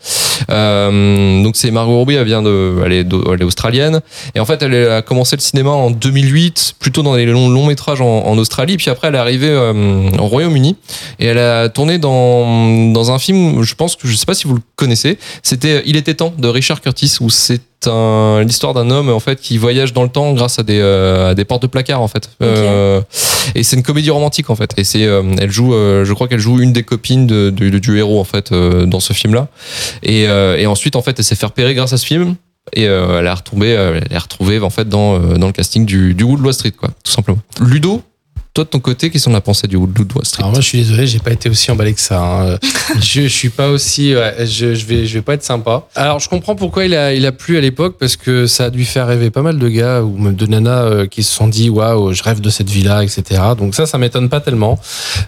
[0.50, 4.00] Euh, donc c'est Margot Robbie, elle vient de, elle est, australienne.
[4.34, 7.66] Et en fait elle a commencé le cinéma en 2008, plutôt dans les longs, longs
[7.66, 8.76] métrages en, en Australie.
[8.76, 10.76] Puis après elle est arrivée euh, au Royaume-Uni.
[11.18, 14.46] Et elle a tourné dans dans un film, je pense que je sais pas si
[14.46, 18.90] vous le connaissez, c'était Il était temps de Richard Curtis où c'est un- l'histoire d'un
[18.90, 21.62] homme en fait qui voyage dans le temps grâce à des euh, à des portes
[21.62, 22.30] de placard en fait.
[22.42, 23.00] Euh,
[23.54, 24.72] et c'est une comédie romantique en fait.
[24.76, 27.70] Et c'est euh, elle joue, euh, je crois qu'elle joue une des copines de, du,
[27.80, 29.48] du héros en fait euh, dans ce film là.
[30.02, 32.36] Et, euh, et ensuite en fait elle s'est fait repérer grâce à ce film.
[32.74, 35.84] Et euh, elle est retombée, euh, elle est retrouvée en fait dans, dans le casting
[35.84, 37.38] du, du Wood Wall Street quoi, tout simplement.
[37.60, 38.02] Ludo,
[38.54, 40.66] toi de ton côté, qu'est-ce qu'on a pensé du Wood Wall Street Alors moi je
[40.66, 42.20] suis désolé, j'ai pas été aussi emballé que ça.
[42.22, 42.58] hein.
[43.00, 45.86] je, je suis pas aussi, ouais, je, je vais, je vais pas être sympa.
[45.94, 48.70] Alors je comprends pourquoi il a, il a plu à l'époque parce que ça a
[48.70, 51.48] dû faire rêver pas mal de gars ou même de nanas euh, qui se sont
[51.48, 53.40] dit waouh, je rêve de cette vie-là, etc.
[53.56, 54.78] Donc ça, ça m'étonne pas tellement.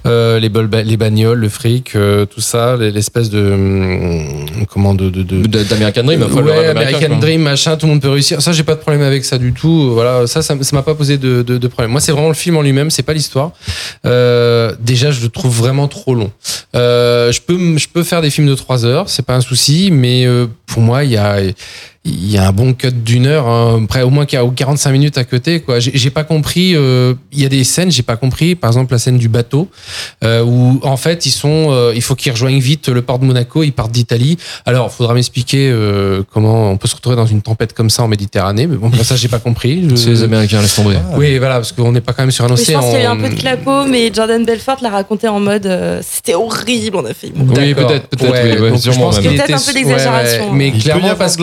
[0.06, 5.08] Euh, les, bol- les bagnoles, le fric, euh, tout ça, l'espèce de hum, comment de,
[5.08, 7.16] de, de De- D'American Dream, enfin, ouais, American quoi.
[7.16, 8.42] Dream, machin, tout le monde peut réussir.
[8.42, 9.92] Ça, j'ai pas de problème avec ça du tout.
[9.94, 11.90] Voilà, ça, ça, m'a pas posé de, de, de problème.
[11.92, 13.53] Moi, c'est vraiment le film en lui-même, c'est pas l'histoire.
[14.05, 16.31] Euh, déjà, je le trouve vraiment trop long.
[16.74, 19.90] Euh, je peux, je peux faire des films de 3 heures, c'est pas un souci,
[19.90, 21.38] mais euh, pour moi, il y a,
[22.06, 24.44] il y a un bon cut d'une heure, hein, près au moins qu'il y a
[24.46, 25.60] 45 minutes à côté.
[25.60, 25.80] Quoi.
[25.80, 26.74] J'ai, j'ai pas compris.
[26.74, 28.54] euh, Il y a des scènes, j'ai pas compris.
[28.54, 29.68] Par exemple, la scène du bateau,
[30.22, 33.24] euh, où en fait ils sont, euh, il faut qu'ils rejoignent vite le port de
[33.24, 33.62] Monaco.
[33.62, 34.36] Ils partent d'Italie.
[34.66, 38.02] Alors, il faudra m'expliquer euh, comment on peut se retrouver dans une tempête comme ça
[38.02, 38.66] en Méditerranée.
[38.66, 39.86] Mais bon, ça j'ai pas compris.
[39.88, 40.96] Je- C'est les Américains, laisse tomber.
[41.16, 42.80] Oui, voilà, parce qu'on n'est pas quand même sur un Mais je océan.
[42.80, 45.40] pense qu'il y a eu un peu de clapot, mais Jordan Belfort l'a raconté en
[45.40, 47.32] mode euh, c'était horrible, on a fait.
[47.34, 50.44] Oui, peut-être, peut-être, Ouais, oui, ouais, donc je sûrement pense Peut-être était- un peu d'exagération.
[50.44, 51.42] ouais, ouais, mais Il clairement parce que.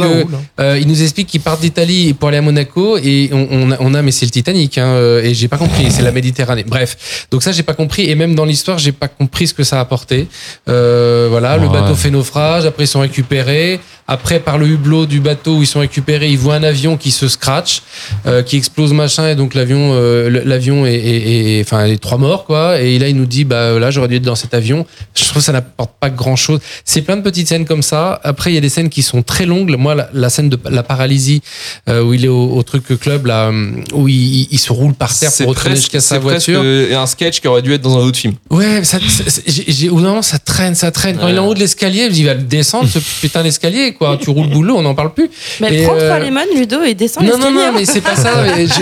[0.60, 3.78] Euh, il nous explique qu'ils partent d'Italie pour aller à Monaco et on, on a,
[3.80, 6.64] on a mais c'est le Titanic hein, euh, et j'ai pas compris c'est la Méditerranée.
[6.64, 7.28] Bref.
[7.32, 9.78] Donc ça j'ai pas compris et même dans l'histoire j'ai pas compris ce que ça
[9.78, 10.28] a apporté.
[10.68, 13.80] Euh, voilà le bateau fait naufrage après ils sont récupérés
[14.16, 17.12] après par le hublot du bateau où ils sont récupérés ils voient un avion qui
[17.12, 17.82] se scratch
[18.26, 22.18] euh, qui explose machin et donc l'avion euh, l'avion est, est- est- enfin les trois
[22.18, 22.80] morts quoi.
[22.82, 24.86] Et là il nous dit bah là j'aurais dû être dans cet avion.
[25.16, 28.20] Je trouve que ça n'apporte pas grand chose c'est plein de petites scènes comme ça.
[28.24, 29.76] Après il y a des scènes qui sont très longues.
[29.78, 31.42] Moi la, la scène de la paralysie
[31.90, 34.74] euh, où il est au, au truc club là hum, où il, il- il se
[34.74, 36.62] roule par terre pour retourner jusqu'à sa voiture.
[36.62, 38.34] un sketch qui aurait dû être dans un autre film.
[38.50, 41.18] Ouais, ça, ça- j'ai, j'ai- moment, ça traîne, ça traîne.
[41.18, 41.32] Quand Ouais.
[41.32, 44.18] il est en haut de l'escalier, il va le descendre, ce putain d'escalier, quoi.
[44.20, 45.30] Tu roules boulot, on n'en parle plus.
[45.60, 48.32] Mais prends euh, trois lemon, Ludo, et descends non, non, non, mais c'est pas ça.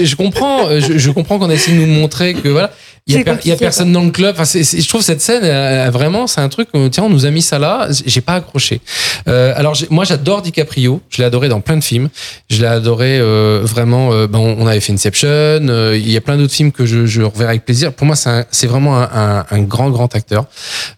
[0.03, 2.71] Je comprends, euh, je, je comprends qu'on essaie de nous montrer que voilà.
[3.07, 4.35] Il y, a per- y personne dans le club.
[4.37, 6.67] Enfin, je trouve cette scène euh, vraiment, c'est un truc.
[6.75, 7.87] euh, Tiens, on nous a mis ça là.
[8.05, 8.81] J'ai pas accroché.
[9.27, 11.01] Euh, alors moi, j'adore DiCaprio.
[11.09, 12.09] Je l'ai adoré dans plein de films.
[12.51, 14.13] Je l'ai adoré euh, vraiment.
[14.13, 15.27] euh, ben, on on avait fait Inception.
[15.29, 17.93] euh, il y a plein d'autres films que je, je reverrai avec plaisir.
[17.93, 20.45] Pour moi, c'est un- c'est vraiment un, un- un grand, grand acteur.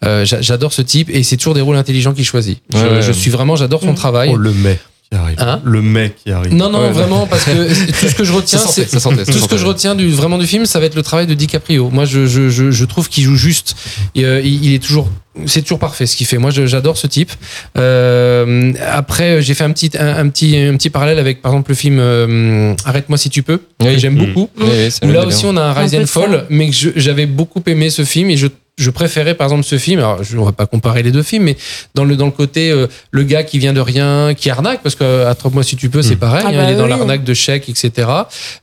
[0.04, 2.60] Euh, j'a- j'adore ce type et c'est toujours des rôles intelligents qu'il choisit.
[2.74, 3.96] Je, Ouais, je suis vraiment, j'adore son Mm.
[3.96, 4.30] travail.
[4.34, 4.80] Oh, le mec
[5.12, 5.36] qui arrive.
[5.40, 6.54] Hein le mec qui arrive.
[6.54, 9.48] Non, non, Ouais, vraiment, parce que tout ce que je retiens, c'est sentait, tout ce
[9.48, 11.90] que je retiens du vraiment du film, ça va être le travail de DiCaprio.
[11.90, 13.76] Moi, je, je, je, je trouve qu'il joue juste.
[14.16, 15.10] Et, euh, il, il est toujours,
[15.46, 16.38] c'est toujours parfait ce qu'il fait.
[16.38, 17.32] Moi, j'adore ce type.
[17.78, 21.72] Euh, après, j'ai fait un petit, un, un petit, un petit parallèle avec, par exemple,
[21.72, 24.26] le film euh, Arrête-moi si tu peux, que j'aime Mm.
[24.26, 24.50] beaucoup.
[24.60, 24.68] Oui,
[25.04, 26.06] oui, là aussi, on a un Rise and.
[26.06, 28.48] Fall, mais j'avais beaucoup aimé ce film et je
[28.82, 30.00] je préférais par exemple ce film.
[30.00, 31.58] Alors, je, on va pas comparer les deux films, mais
[31.96, 34.96] dans le dans le côté euh, le gars qui vient de rien, qui arnaque, parce
[34.96, 36.20] que attrape-moi si tu peux, c'est Mm.
[36.20, 36.44] pareil.
[36.46, 38.08] Ah hein, bah il est dans l'arnaque de chèques, etc.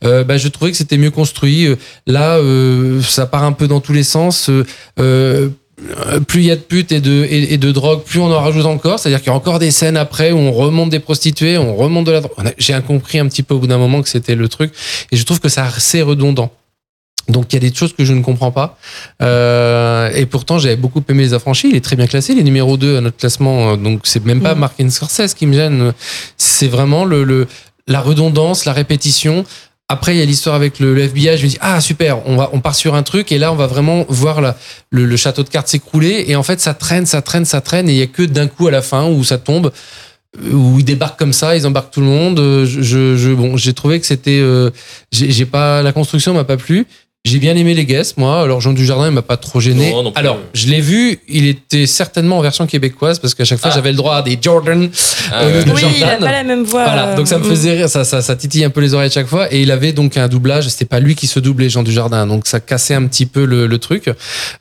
[0.05, 1.67] Euh, bah, je trouvais que c'était mieux construit.
[1.67, 1.77] Euh,
[2.07, 4.49] Là, euh, ça part un peu dans tous les sens.
[4.49, 4.65] Euh,
[4.99, 5.49] euh,
[6.27, 8.41] plus il y a de putes et de, et, et de drogue, plus on en
[8.41, 8.99] rajoute encore.
[8.99, 12.07] C'est-à-dire qu'il y a encore des scènes après où on remonte des prostituées, on remonte
[12.07, 12.35] de la drogue.
[12.59, 14.73] J'ai compris un petit peu au bout d'un moment que c'était le truc.
[15.13, 16.51] Et je trouve que ça c'est redondant.
[17.29, 18.79] Donc il y a des choses que je ne comprends pas.
[19.23, 21.69] Euh, et pourtant j'avais beaucoup aimé les affranchis.
[21.71, 23.73] Il est très bien classé, il est numéro 2 à notre classement.
[23.73, 24.61] euh, Donc c'est même pas Mhm.
[24.61, 25.93] Martin Scorsese qui me gêne.
[26.37, 27.47] C'est vraiment le, le,
[27.87, 29.45] la redondance, la répétition.
[29.91, 31.39] Après, il y a l'histoire avec le, le FBI.
[31.39, 33.33] Je me dis, ah, super, on, va, on part sur un truc.
[33.33, 34.55] Et là, on va vraiment voir la,
[34.91, 36.27] le, le château de cartes s'écrouler.
[36.29, 37.89] Et en fait, ça traîne, ça traîne, ça traîne.
[37.89, 39.73] Et il y a que d'un coup à la fin où ça tombe,
[40.53, 42.39] où ils débarquent comme ça, ils embarquent tout le monde.
[42.39, 44.69] Euh, Je, je, bon, j'ai trouvé que c'était, euh,
[45.11, 46.87] j'ai pas, la construction m'a pas plu.
[47.29, 48.41] J'ai bien aimé les guests, moi.
[48.43, 49.91] Alors, Jean Dujardin, il m'a pas trop gêné.
[49.93, 50.19] Non, non plus.
[50.21, 53.75] Alors, je l'ai vu, il était certainement en version québécoise parce qu'à chaque fois, Ah.
[53.75, 54.89] j'avais le droit à des Jordan.
[55.31, 56.85] Ah, de Oui, il a pas la même voix.
[56.85, 59.09] Voilà, donc ça me euh, faisait rire, ça, ça, ça titille un peu les oreilles
[59.09, 59.53] à chaque fois.
[59.53, 62.47] Et il avait donc un doublage, c'était pas lui qui se doublait, Jean Dujardin, donc
[62.47, 64.11] ça cassait un petit peu le, le truc.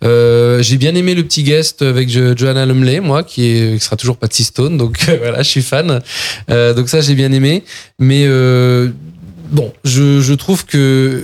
[0.04, 3.84] Euh, J'ai bien aimé le petit guest avec Jo- Joanna Lumley, moi, qui, est, qui
[3.86, 6.02] sera toujours Patty Stone, donc euh, voilà, je suis fan.
[6.50, 7.64] Euh, donc ça, j'ai bien aimé.
[8.00, 8.90] Mais euh,
[9.52, 11.24] bon, je, je trouve que euh,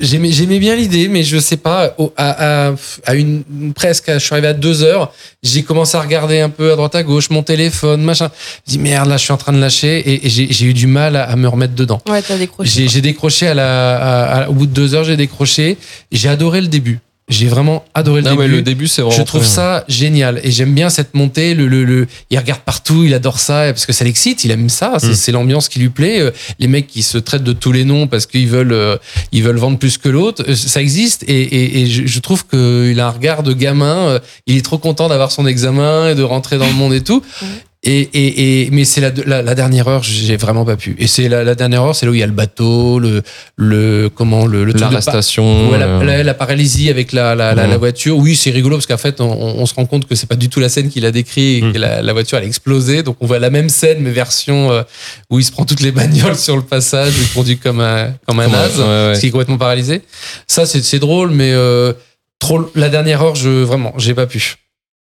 [0.00, 2.74] j'aimais j'aimais bien l'idée, mais je sais pas, à, à,
[3.06, 6.72] à une presque, je suis arrivé à deux heures, j'ai commencé à regarder un peu
[6.72, 8.30] à droite à gauche mon téléphone, machin.
[8.66, 10.74] Je dis merde, là, je suis en train de lâcher et, et j'ai j'ai eu
[10.74, 12.00] du mal à, à me remettre dedans.
[12.08, 12.70] Ouais, t'as décroché.
[12.70, 15.76] J'ai j'ai décroché à la, à- au bout de deux heures, j'ai décroché.
[16.12, 16.98] J'ai adoré le début.
[17.28, 18.48] J'ai vraiment adoré le début.
[18.56, 19.16] le début, c'est vraiment.
[19.16, 21.54] Je trouve ça génial et j'aime bien cette montée.
[21.54, 24.68] Le, le, le, il regarde partout, il adore ça parce que ça l'excite, il aime
[24.68, 24.94] ça.
[24.98, 25.34] C'est Mm.
[25.34, 26.20] l'ambiance qui lui plaît.
[26.20, 28.96] Euh, Les mecs qui se traitent de tous les noms parce qu'ils veulent, euh,
[29.32, 32.46] ils veulent vendre plus que l'autre, euh, ça existe et, et, et je, je trouve
[32.46, 34.18] qu'il a un regard de gamin.
[34.46, 37.22] Il est trop content d'avoir son examen et de rentrer dans le monde et tout.
[37.90, 40.94] Et, et, et mais c'est la, la, la dernière heure, j'ai vraiment pas pu.
[40.98, 43.22] Et c'est la, la dernière heure, c'est là où il y a le bateau, le,
[43.56, 45.70] le comment le, L'arrestation.
[45.70, 47.34] Ouais, euh, la- la paralysie avec la,
[47.78, 48.18] voiture.
[48.18, 50.50] Oui, c'est rigolo parce qu'en fait, on, on se rend compte que c'est pas du
[50.50, 51.72] tout la scène qu'il a décrit et Mm.
[51.72, 53.02] que la, voiture elle a explosé.
[53.02, 54.82] Donc on voit la même scène, mais version euh,
[55.30, 58.40] où il se prend toutes les bagnoles sur le passage, il conduit comme un, comme
[58.40, 59.12] un naze, ouais, ouais.
[59.18, 60.02] qu'il est complètement paralysé.
[60.46, 61.94] Ça, c'est c'est drôle, mais euh,
[62.38, 64.56] trop la dernière heure, je vraiment, j'ai pas pu.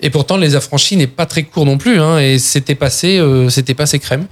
[0.03, 3.49] Et pourtant, les affranchis n'est pas très court non plus, hein, et c'était passé, euh,
[3.49, 4.27] c'était passé crème.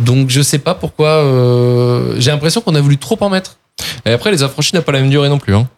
[0.00, 1.08] Donc je sais pas pourquoi.
[1.08, 3.56] euh, j'ai l'impression qu'on a voulu trop en mettre.
[4.06, 5.54] Et après, les affranchis n'a pas la même durée non plus.
[5.54, 5.68] Hein.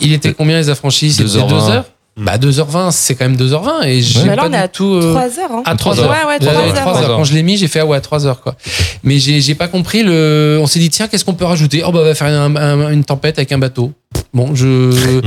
[0.00, 1.12] Il était combien les affranchis?
[1.12, 1.48] C'était 2h20.
[1.48, 1.84] deux heures?
[2.16, 4.68] Bah 2h20, c'est quand même 2h20 et j'ai Bah là, pas on est du à
[4.68, 4.94] tout.
[4.94, 5.50] euh, 3 heures.
[5.52, 5.62] Hein.
[5.64, 6.04] À 3 heures.
[6.04, 6.10] heures.
[6.12, 6.74] Ouais, ouais, Ouais, 3 ouais, heures.
[6.82, 7.16] trois heures.
[7.16, 8.54] Quand je l'ai mis, j'ai fait ah ouais, 3 heures quoi.
[9.02, 10.58] Mais j'ai j'ai pas compris le.
[10.62, 11.82] On s'est dit tiens, qu'est-ce qu'on peut rajouter?
[11.84, 13.92] Oh bah on va faire un- un- une tempête avec un bateau.
[14.32, 15.20] Bon, je.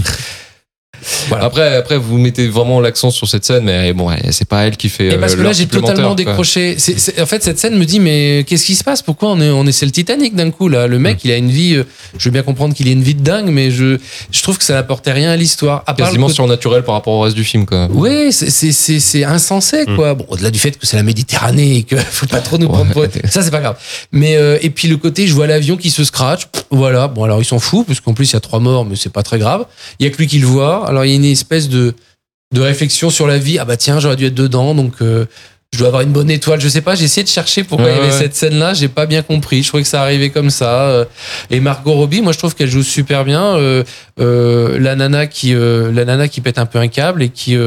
[1.29, 1.45] Voilà.
[1.45, 4.89] Après, après, vous mettez vraiment l'accent sur cette scène, mais bon, c'est pas elle qui
[4.89, 5.07] fait.
[5.13, 6.77] Et parce euh, que là, j'ai totalement décroché.
[7.21, 9.01] En fait, cette scène me dit, mais qu'est-ce qui se passe?
[9.01, 10.87] Pourquoi on est, on est le Titanic d'un coup là?
[10.87, 11.75] Le mec, il a une vie.
[11.75, 11.83] euh,
[12.17, 13.97] Je veux bien comprendre qu'il a une vie de dingue, mais je,
[14.31, 15.83] je trouve que ça n'apportait rien à l'histoire.
[15.97, 17.87] Quasiment surnaturel par rapport au reste du film, quoi.
[17.91, 20.13] Oui, c'est- insensé, quoi.
[20.13, 22.91] Bon, au-delà du fait que c'est la Méditerranée et que faut pas trop nous prendre
[22.91, 23.03] pour.
[23.29, 23.77] Ça, c'est pas grave.
[24.11, 26.45] Mais, euh, et puis le côté, je vois l'avion qui se scratch.
[26.47, 27.07] pff, Voilà.
[27.07, 29.11] Bon, alors ils s'en foutent, parce qu'en plus, il y a trois morts, mais c'est
[29.11, 29.65] pas très grave.
[29.99, 30.86] Il y a que lui qui le voit.
[30.87, 31.93] Alors, il y a une espèce de,
[32.53, 33.59] de réflexion sur la vie.
[33.59, 34.93] Ah bah tiens, j'aurais dû être dedans, donc.
[35.01, 35.25] euh,
[35.73, 36.95] je dois avoir une bonne étoile, je sais pas.
[36.95, 38.17] J'ai essayé de chercher pourquoi Ouais, il y avait ouais.
[38.17, 38.73] cette scène-là.
[38.73, 39.63] J'ai pas bien compris.
[39.63, 40.83] Je trouvais que ça arrivait comme ça.
[40.87, 41.05] euh.
[41.49, 43.57] Et Margot Robbie, moi, je trouve qu'elle joue super bien.
[43.57, 43.83] Euh,
[44.21, 47.57] euh, la nana qui, la nana qui pète un peu un câble et qui,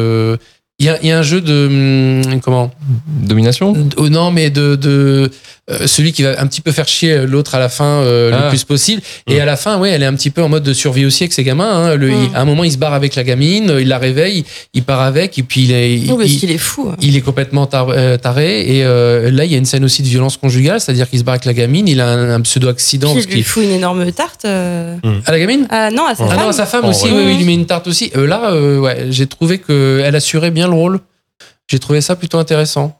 [0.80, 2.70] il y a, il y a un jeu de hum, comment?
[3.06, 3.74] Domination?
[3.96, 5.30] Oh non, mais de, de
[5.70, 8.44] euh, celui qui va un petit peu faire chier l'autre à la fin euh, Ah.
[8.44, 9.02] le plus possible.
[9.28, 11.22] Et à la fin, ouais, elle est un petit peu en mode de survie aussi
[11.24, 11.70] avec ses gamins.
[11.70, 11.94] hein.
[11.96, 14.82] Le- il- à un moment, il se barre avec la gamine, il la réveille, il
[14.82, 16.88] part avec, et puis il est, il, Oui, parce il- qu'il est fou.
[16.90, 16.96] hein.
[17.02, 18.62] il est complètement euh, taré.
[18.78, 21.24] Et euh, là, il y a une scène aussi de violence conjugale, c'est-à-dire qu'il se
[21.24, 23.70] barre avec la gamine, il a un, un pseudo accident Puis il lui fout une
[23.70, 24.44] énorme tarte.
[24.46, 24.96] euh.
[25.26, 25.66] à la gamine?
[25.70, 26.38] Ah non, à sa Ah femme.
[26.40, 27.12] non, à sa femme Oh, aussi, ouais.
[27.12, 28.10] oui, oui, il lui met une tarte aussi.
[28.16, 31.00] Euh, là, euh, ouais, j'ai trouvé qu'elle assurait bien le rôle.
[31.68, 32.99] J'ai trouvé ça plutôt intéressant.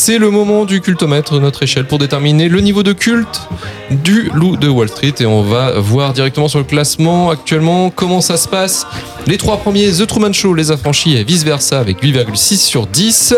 [0.00, 3.42] C'est le moment du cultomètre de notre échelle pour déterminer le niveau de culte
[3.90, 5.12] du loup de Wall Street.
[5.20, 8.86] Et on va voir directement sur le classement actuellement comment ça se passe.
[9.26, 13.34] Les trois premiers, The Truman Show, Les Affranchis et vice versa avec 8,6 sur 10.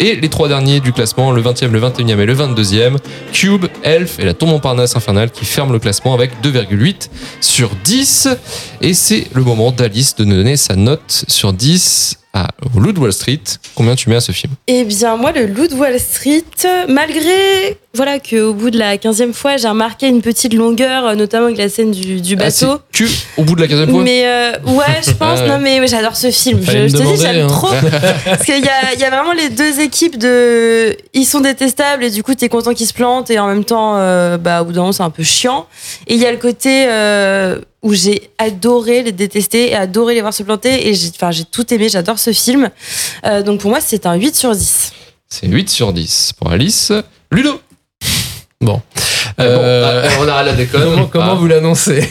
[0.00, 2.96] Et les trois derniers du classement, le 20e, le 21e et le 22e,
[3.32, 7.08] Cube, Elf et la Tour Montparnasse Infernale qui ferment le classement avec 2,8
[7.40, 8.28] sur 10.
[8.80, 13.42] Et c'est le moment d'Alice de donner sa note sur 10 à Loup Wall Street.
[13.74, 14.52] Combien tu mets à ce film?
[14.66, 16.44] Eh bien, moi, le loup Wall Street,
[16.88, 21.46] malgré voilà qu'au bout de la 15e fois, j'ai remarqué une petite longueur, euh, notamment
[21.46, 22.78] avec la scène du, du Ah, bateau.
[22.92, 23.04] que
[23.36, 25.40] au bout de la 15e fois mais euh, ouais, je pense.
[25.42, 25.48] Ah.
[25.48, 26.60] Non, mais j'adore ce film.
[26.60, 27.48] Je, Fallait me je te dis, j'aime hein.
[27.48, 27.68] trop.
[28.24, 30.96] Parce qu'il y a, il y a vraiment les deux équipes de.
[31.14, 33.94] Ils sont détestables et du coup, t'es content qu'ils se plantent et en même temps,
[33.96, 35.66] euh, bah, au bout d'un moment, c'est un peu chiant.
[36.06, 40.20] Et il y a le côté euh, où j'ai adoré les détester et adoré les
[40.20, 41.10] voir se planter et j'ai
[41.50, 41.88] tout aimé.
[41.88, 42.70] J'adore ce film.
[43.26, 44.92] Euh, donc pour moi, c'est un 8 sur 10.
[45.28, 46.92] C'est 8 sur 10 pour Alice.
[47.32, 47.60] Ludo
[48.62, 48.82] Bon.
[49.38, 50.82] Ah bon, Euh, ah, on arrête la déconne.
[50.82, 51.34] Comment, comment Ah.
[51.34, 52.06] vous l'annoncez?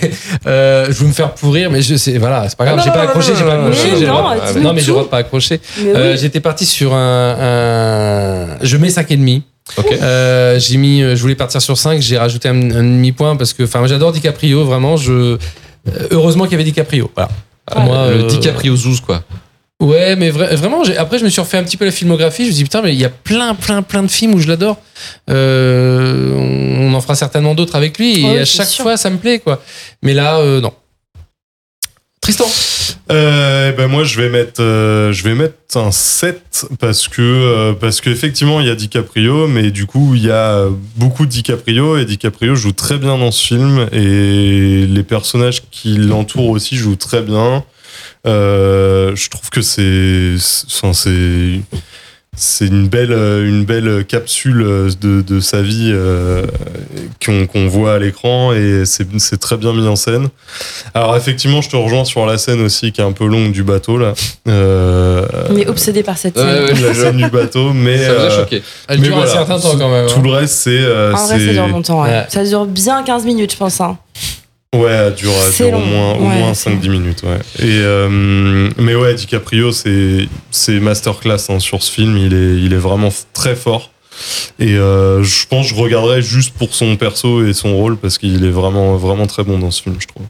[0.48, 2.78] Euh, Je vais me faire pourrir, mais je sais, voilà, c'est pas grave.
[2.80, 3.90] Ah, j'ai non, pas accroché, non, j'ai pas non, accroché.
[3.92, 5.60] non, j'ai mais j'ai de pas accrocher.
[5.84, 6.18] Mais Euh, oui.
[6.20, 9.44] J'étais parti sur un, un- je mets 5 et demi.
[9.78, 9.92] Ok.
[10.02, 13.54] Euh, j'ai mis, je voulais partir sur 5, j'ai rajouté un, un demi point parce
[13.54, 14.98] que, enfin, j'adore DiCaprio, vraiment.
[14.98, 15.38] Je, euh,
[16.10, 17.12] heureusement qu'il y avait DiCaprio.
[17.16, 17.30] Voilà.
[17.72, 19.22] Ah, Moi, le euh, DiCaprio Zouz, quoi.
[19.82, 22.44] Ouais, mais vra- vraiment, j'ai- après, je me suis refait un petit peu la filmographie.
[22.44, 24.40] Je me suis dit, putain, mais il y a plein, plein, plein de films où
[24.40, 24.78] je l'adore.
[25.30, 28.20] Euh, on en fera certainement d'autres avec lui.
[28.20, 28.84] Et Ouais, à chaque sûr.
[28.84, 29.64] fois, ça me plaît, quoi.
[30.04, 30.74] Mais là, euh, non.
[32.22, 32.46] Tristan
[33.12, 37.74] Euh, ben moi je vais mettre euh, je vais mettre un 7 parce que euh,
[37.74, 40.66] parce qu'effectivement il y a DiCaprio mais du coup il y a
[40.98, 45.96] beaucoup de DiCaprio et DiCaprio joue très bien dans ce film et les personnages qui
[45.96, 47.64] l'entourent aussi jouent très bien.
[48.28, 51.62] Euh, je trouve que c'est c'est- enfin c'est
[52.38, 56.46] c'est une belle euh, une belle capsule euh, de, de sa vie euh,
[57.26, 60.28] qu'on qu'on voit à l'écran et c'est c'est très bien mis en scène.
[60.94, 63.64] Alors effectivement, je te rejoins sur la scène aussi qui est un peu longue du
[63.64, 64.14] bateau là.
[64.48, 66.64] Euh, On est obsédé par cette scène.
[66.66, 68.64] ouais, la scène du bateau, mais Ça euh, choqué.
[68.88, 70.08] Elle mais dure un certain temps quand même.
[70.08, 70.24] Tout hein.
[70.24, 72.04] le reste, c'est euh, En vrai, ça dure longtemps.
[72.04, 72.10] ouais.
[72.10, 72.26] Ouais.
[72.30, 73.82] Ça dure bien 15 minutes, je pense.
[73.82, 73.98] hein.
[74.76, 77.24] Ouais, dure, dure au moins, au Ouais, moins c'est 5-10 minutes.
[77.24, 77.40] Ouais.
[77.58, 82.18] Et, euh, mais ouais, DiCaprio, c'est c'est masterclass hein, sur ce film.
[82.18, 83.92] Il est, il est vraiment très fort.
[84.60, 88.18] Et euh, je pense que je regarderai juste pour son perso et son rôle parce
[88.20, 90.26] qu'il est vraiment, vraiment très bon dans ce film, je trouve.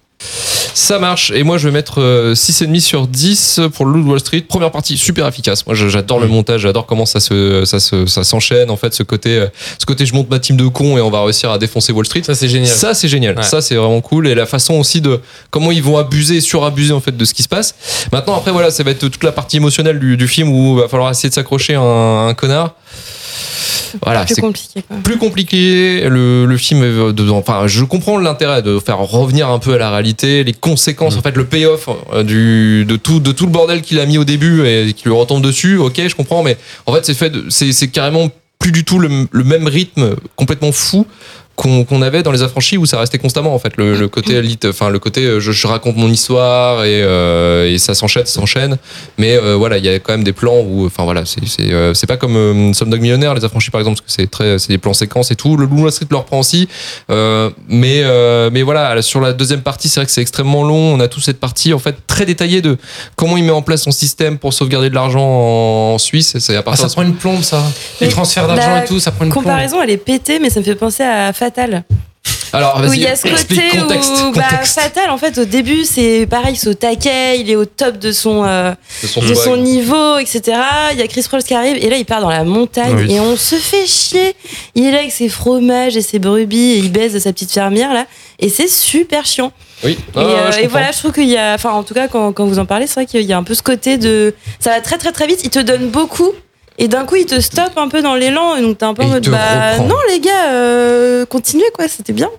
[0.74, 1.32] Ça marche.
[1.32, 4.42] Et moi, je vais mettre euh, 6,5 sur 10 pour le Loup de Wall Street.
[4.42, 5.66] Première partie, super efficace.
[5.66, 8.70] Moi, j'adore le montage, j'adore comment ça se, ça se, ça s'enchaîne.
[8.70, 11.10] En fait, ce côté, euh, ce côté, je monte ma team de cons et on
[11.10, 12.24] va réussir à défoncer Wall Street.
[12.24, 12.68] Ça, c'est génial.
[12.74, 13.36] Ça, c'est génial.
[13.38, 13.44] Ouais.
[13.44, 14.28] Ça, c'est vraiment cool.
[14.28, 17.34] Et la façon aussi de comment ils vont abuser et surabuser en fait de ce
[17.34, 17.76] qui se passe.
[18.12, 20.82] Maintenant, après, voilà, ça va être toute la partie émotionnelle du, du film où il
[20.82, 22.76] va falloir essayer de s'accrocher à un, à un connard.
[24.04, 24.82] Voilà, plus compliqué.
[24.88, 24.98] Quoi.
[25.04, 26.08] plus compliqué.
[26.10, 29.78] Le, le film, est de- enfin, je comprends l'intérêt de faire revenir un peu à
[29.78, 33.52] la réalité, les conséquences, en fait, le payoff euh, du, de tout, de tout le
[33.52, 35.78] bordel qu'il a mis au début et qui lui retombe dessus.
[35.78, 39.10] Ok, je comprends, mais en fait, c'est fait, c'est, c'est carrément plus du tout le,
[39.32, 41.08] le même rythme complètement fou
[41.60, 43.76] qu'on, avait dans les affranchis où ça restait constamment en fait.
[43.76, 47.70] Le, le côté elite enfin le côté euh, je, je raconte mon histoire et, euh,
[47.70, 48.78] et ça s'enchaîne ça s'enchaîne.
[49.18, 51.74] Mais euh, voilà il y a quand même des plans où enfin voilà c'est c'est
[51.74, 54.58] euh, c'est pas comme euh, Slumdog Millionnaire les affranchis par exemple parce que c'est très
[54.58, 55.58] c'est des plans séquences et tout.
[55.58, 56.70] Le Wall Street le reprend aussi.
[57.12, 60.94] Euh, mais euh, mais voilà sur la deuxième partie c'est vrai que c'est extrêmement long.
[60.96, 62.78] On a toute cette partie en fait très détaillée de
[63.18, 65.22] comment il met en place son système pour sauvegarder de l'argent
[65.94, 66.36] en Suisse.
[66.36, 67.62] Et c'est à Ah, ça prend une plombe, ça.
[68.00, 69.44] Les transferts d'argent et tout, ça prend une plombe.
[69.44, 71.84] Comparaison, elle est pétée, mais ça me fait penser à Fatal.
[72.54, 75.84] alors Où il y a ce côté contexte, où bah, Fatal, en fait, au début,
[75.84, 79.62] c'est pareil, c'est au taquet, il est au top de son, euh, de son, de
[79.62, 80.58] niveau, etc.
[80.94, 83.14] Il y a Chris Prolls qui arrive, et là, il part dans la montagne, Oui.
[83.16, 84.36] et on se fait chier.
[84.76, 87.94] Il est là avec ses fromages et ses brebis, et il baise sa petite fermière,
[87.94, 88.06] là,
[88.40, 89.52] et c'est super chiant.
[89.84, 92.08] oui et, Ah, euh, et voilà, je trouve qu'il y a, enfin, en tout cas,
[92.08, 94.34] quand, quand vous en parlez, c'est vrai qu'il y a un peu ce côté de.
[94.60, 96.32] Ça va très, très, très vite, il te donne beaucoup.
[96.82, 99.04] Et d'un coup, il te stoppe un peu dans l'élan, et donc t'es un peu
[99.04, 99.38] Et en mode bah
[99.74, 99.88] reprend.
[99.88, 102.30] non les gars, euh, continuez quoi, c'était bien.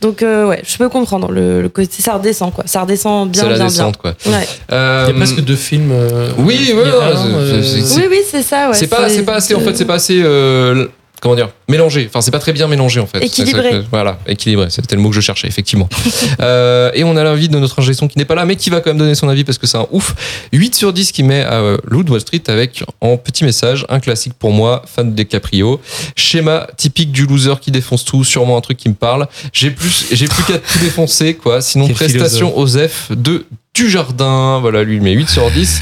[0.00, 3.42] Donc euh, ouais, je peux comprendre le, le côté, ça redescend quoi, ça redescend bien
[3.42, 4.38] c'est la bien descente quoi bien.
[4.38, 4.48] Ouais.
[4.72, 5.90] Euh, Il y a presque deux films.
[5.92, 7.62] euh, Oui, ouais, euh,
[7.96, 8.74] Oui oui c'est ça ouais.
[8.74, 10.86] c'est pas, c'est pas assez, en fait, c'est pas assez, euh,
[11.22, 12.06] comment dire, mélangé.
[12.08, 13.20] Enfin, c'est pas très bien mélangé, en fait.
[13.20, 13.70] Équilibré.
[13.70, 14.66] Que- voilà, équilibré.
[14.70, 15.88] C'était le mot que je cherchais, effectivement.
[16.40, 18.70] euh, et on a l'avis de notre ingé son qui n'est pas là, mais qui
[18.70, 20.14] va quand même donner son avis parce que c'est un ouf.
[20.52, 23.86] 8 sur 10 qui met à euh, Loup de Wall Street avec, en petit message,
[23.88, 25.80] un classique pour moi, fan de DiCaprio.
[26.16, 29.28] Schéma typique du loser qui défonce tout, sûrement un truc qui me parle.
[29.52, 31.60] J'ai plus, j'ai plus qu'à tout défoncer, quoi.
[31.60, 34.58] Sinon, Quel prestation aux F de Dujardin.
[34.60, 35.80] Voilà, lui, il met 8 sur 10.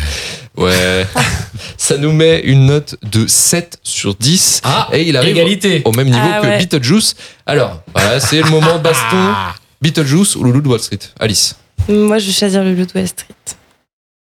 [0.60, 1.06] Ouais.
[1.76, 4.60] Ça nous met une note de 7 sur 10.
[4.64, 5.82] Ah, et il arrive égalité.
[5.84, 6.58] au même niveau Ah que ouais.
[6.58, 7.14] Beetlejuice.
[7.46, 9.34] Alors, voilà, c'est le moment baston.
[9.82, 11.56] Beetlejuice ou Loulou de Wall Street Alice.
[11.88, 13.26] Moi je vais choisir le Loup de Wall Street.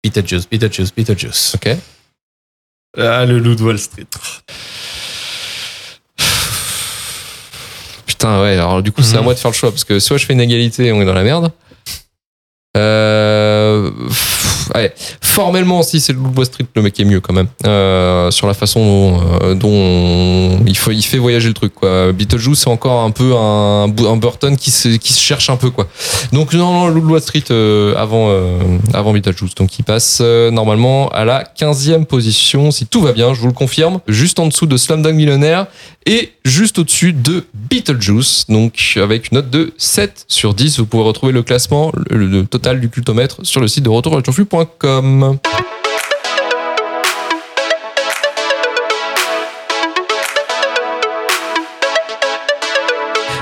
[0.04, 1.56] Beetlejuice, Beetlejuice, Beetlejuice.
[1.56, 1.76] Ok.
[2.96, 4.06] Ah, le loup de Wall Street.
[8.06, 9.24] Putain, ouais, alors du coup, c'est à Mhm.
[9.24, 11.04] moi de faire le choix parce que soit je fais une égalité et on est
[11.04, 11.50] dans la merde.
[12.78, 13.90] Euh,
[15.20, 17.48] formellement, si c'est le Wall Street, le mec est mieux quand même.
[17.66, 19.20] Euh, sur la façon
[19.54, 21.74] dont, euh, il, fait voyager le truc.
[21.74, 22.12] Quoi.
[22.12, 25.70] Beetlejuice, c'est encore un peu un, un Burton qui se, cherche un peu.
[25.70, 25.88] Quoi.
[26.32, 27.44] Donc, non, non, de Wall Street
[27.96, 28.32] avant,
[28.94, 29.54] avant Beetlejuice.
[29.54, 33.52] Donc, il passe normalement à la 15e position, si tout va bien, je vous le
[33.52, 34.00] confirme.
[34.08, 35.66] Juste en dessous de Slumdog Millionnaire
[36.06, 40.78] et juste au-dessus de Beetlejuice, donc avec une note de 7 sur 10.
[40.78, 45.38] Vous pouvez retrouver le classement, le, le total du cultomètre sur le site de retour.com.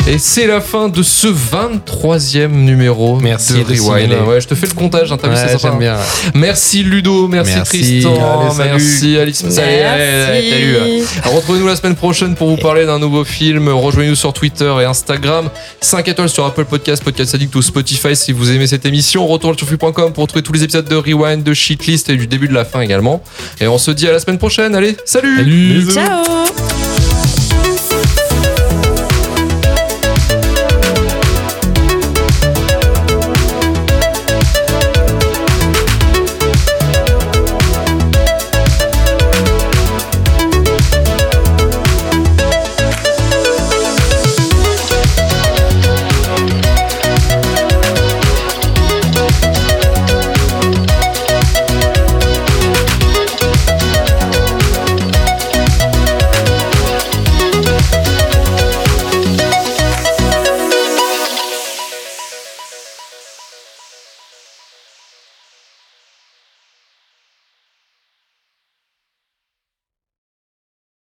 [0.08, 4.12] Et c'est la fin de ce 23e numéro Merci de de Rewind.
[4.28, 5.58] Ouais, je te fais le comptage, hein, t'as vu, sympa.
[5.60, 5.96] j'aime bien.
[6.32, 7.78] Merci Ludo, merci, Merci.
[7.80, 8.70] Tristan, Allez, salut.
[8.70, 9.44] merci Alice.
[9.58, 13.68] Allez, allez, Retrouvez-nous la semaine prochaine pour vous parler d'un nouveau film.
[13.68, 15.50] Rejoignez-nous sur Twitter et Instagram.
[15.80, 19.26] 5 étoiles sur Apple Podcast, Podcast Addict ou Spotify si vous aimez cette émission.
[19.26, 22.46] Retour sur flux.com pour retrouver tous les épisodes de Rewind, de Shitlist et du début
[22.46, 23.24] de la fin également.
[23.60, 24.76] Et on se dit à la semaine prochaine.
[24.76, 25.90] Allez, salut Salut.
[25.92, 26.85] Ciao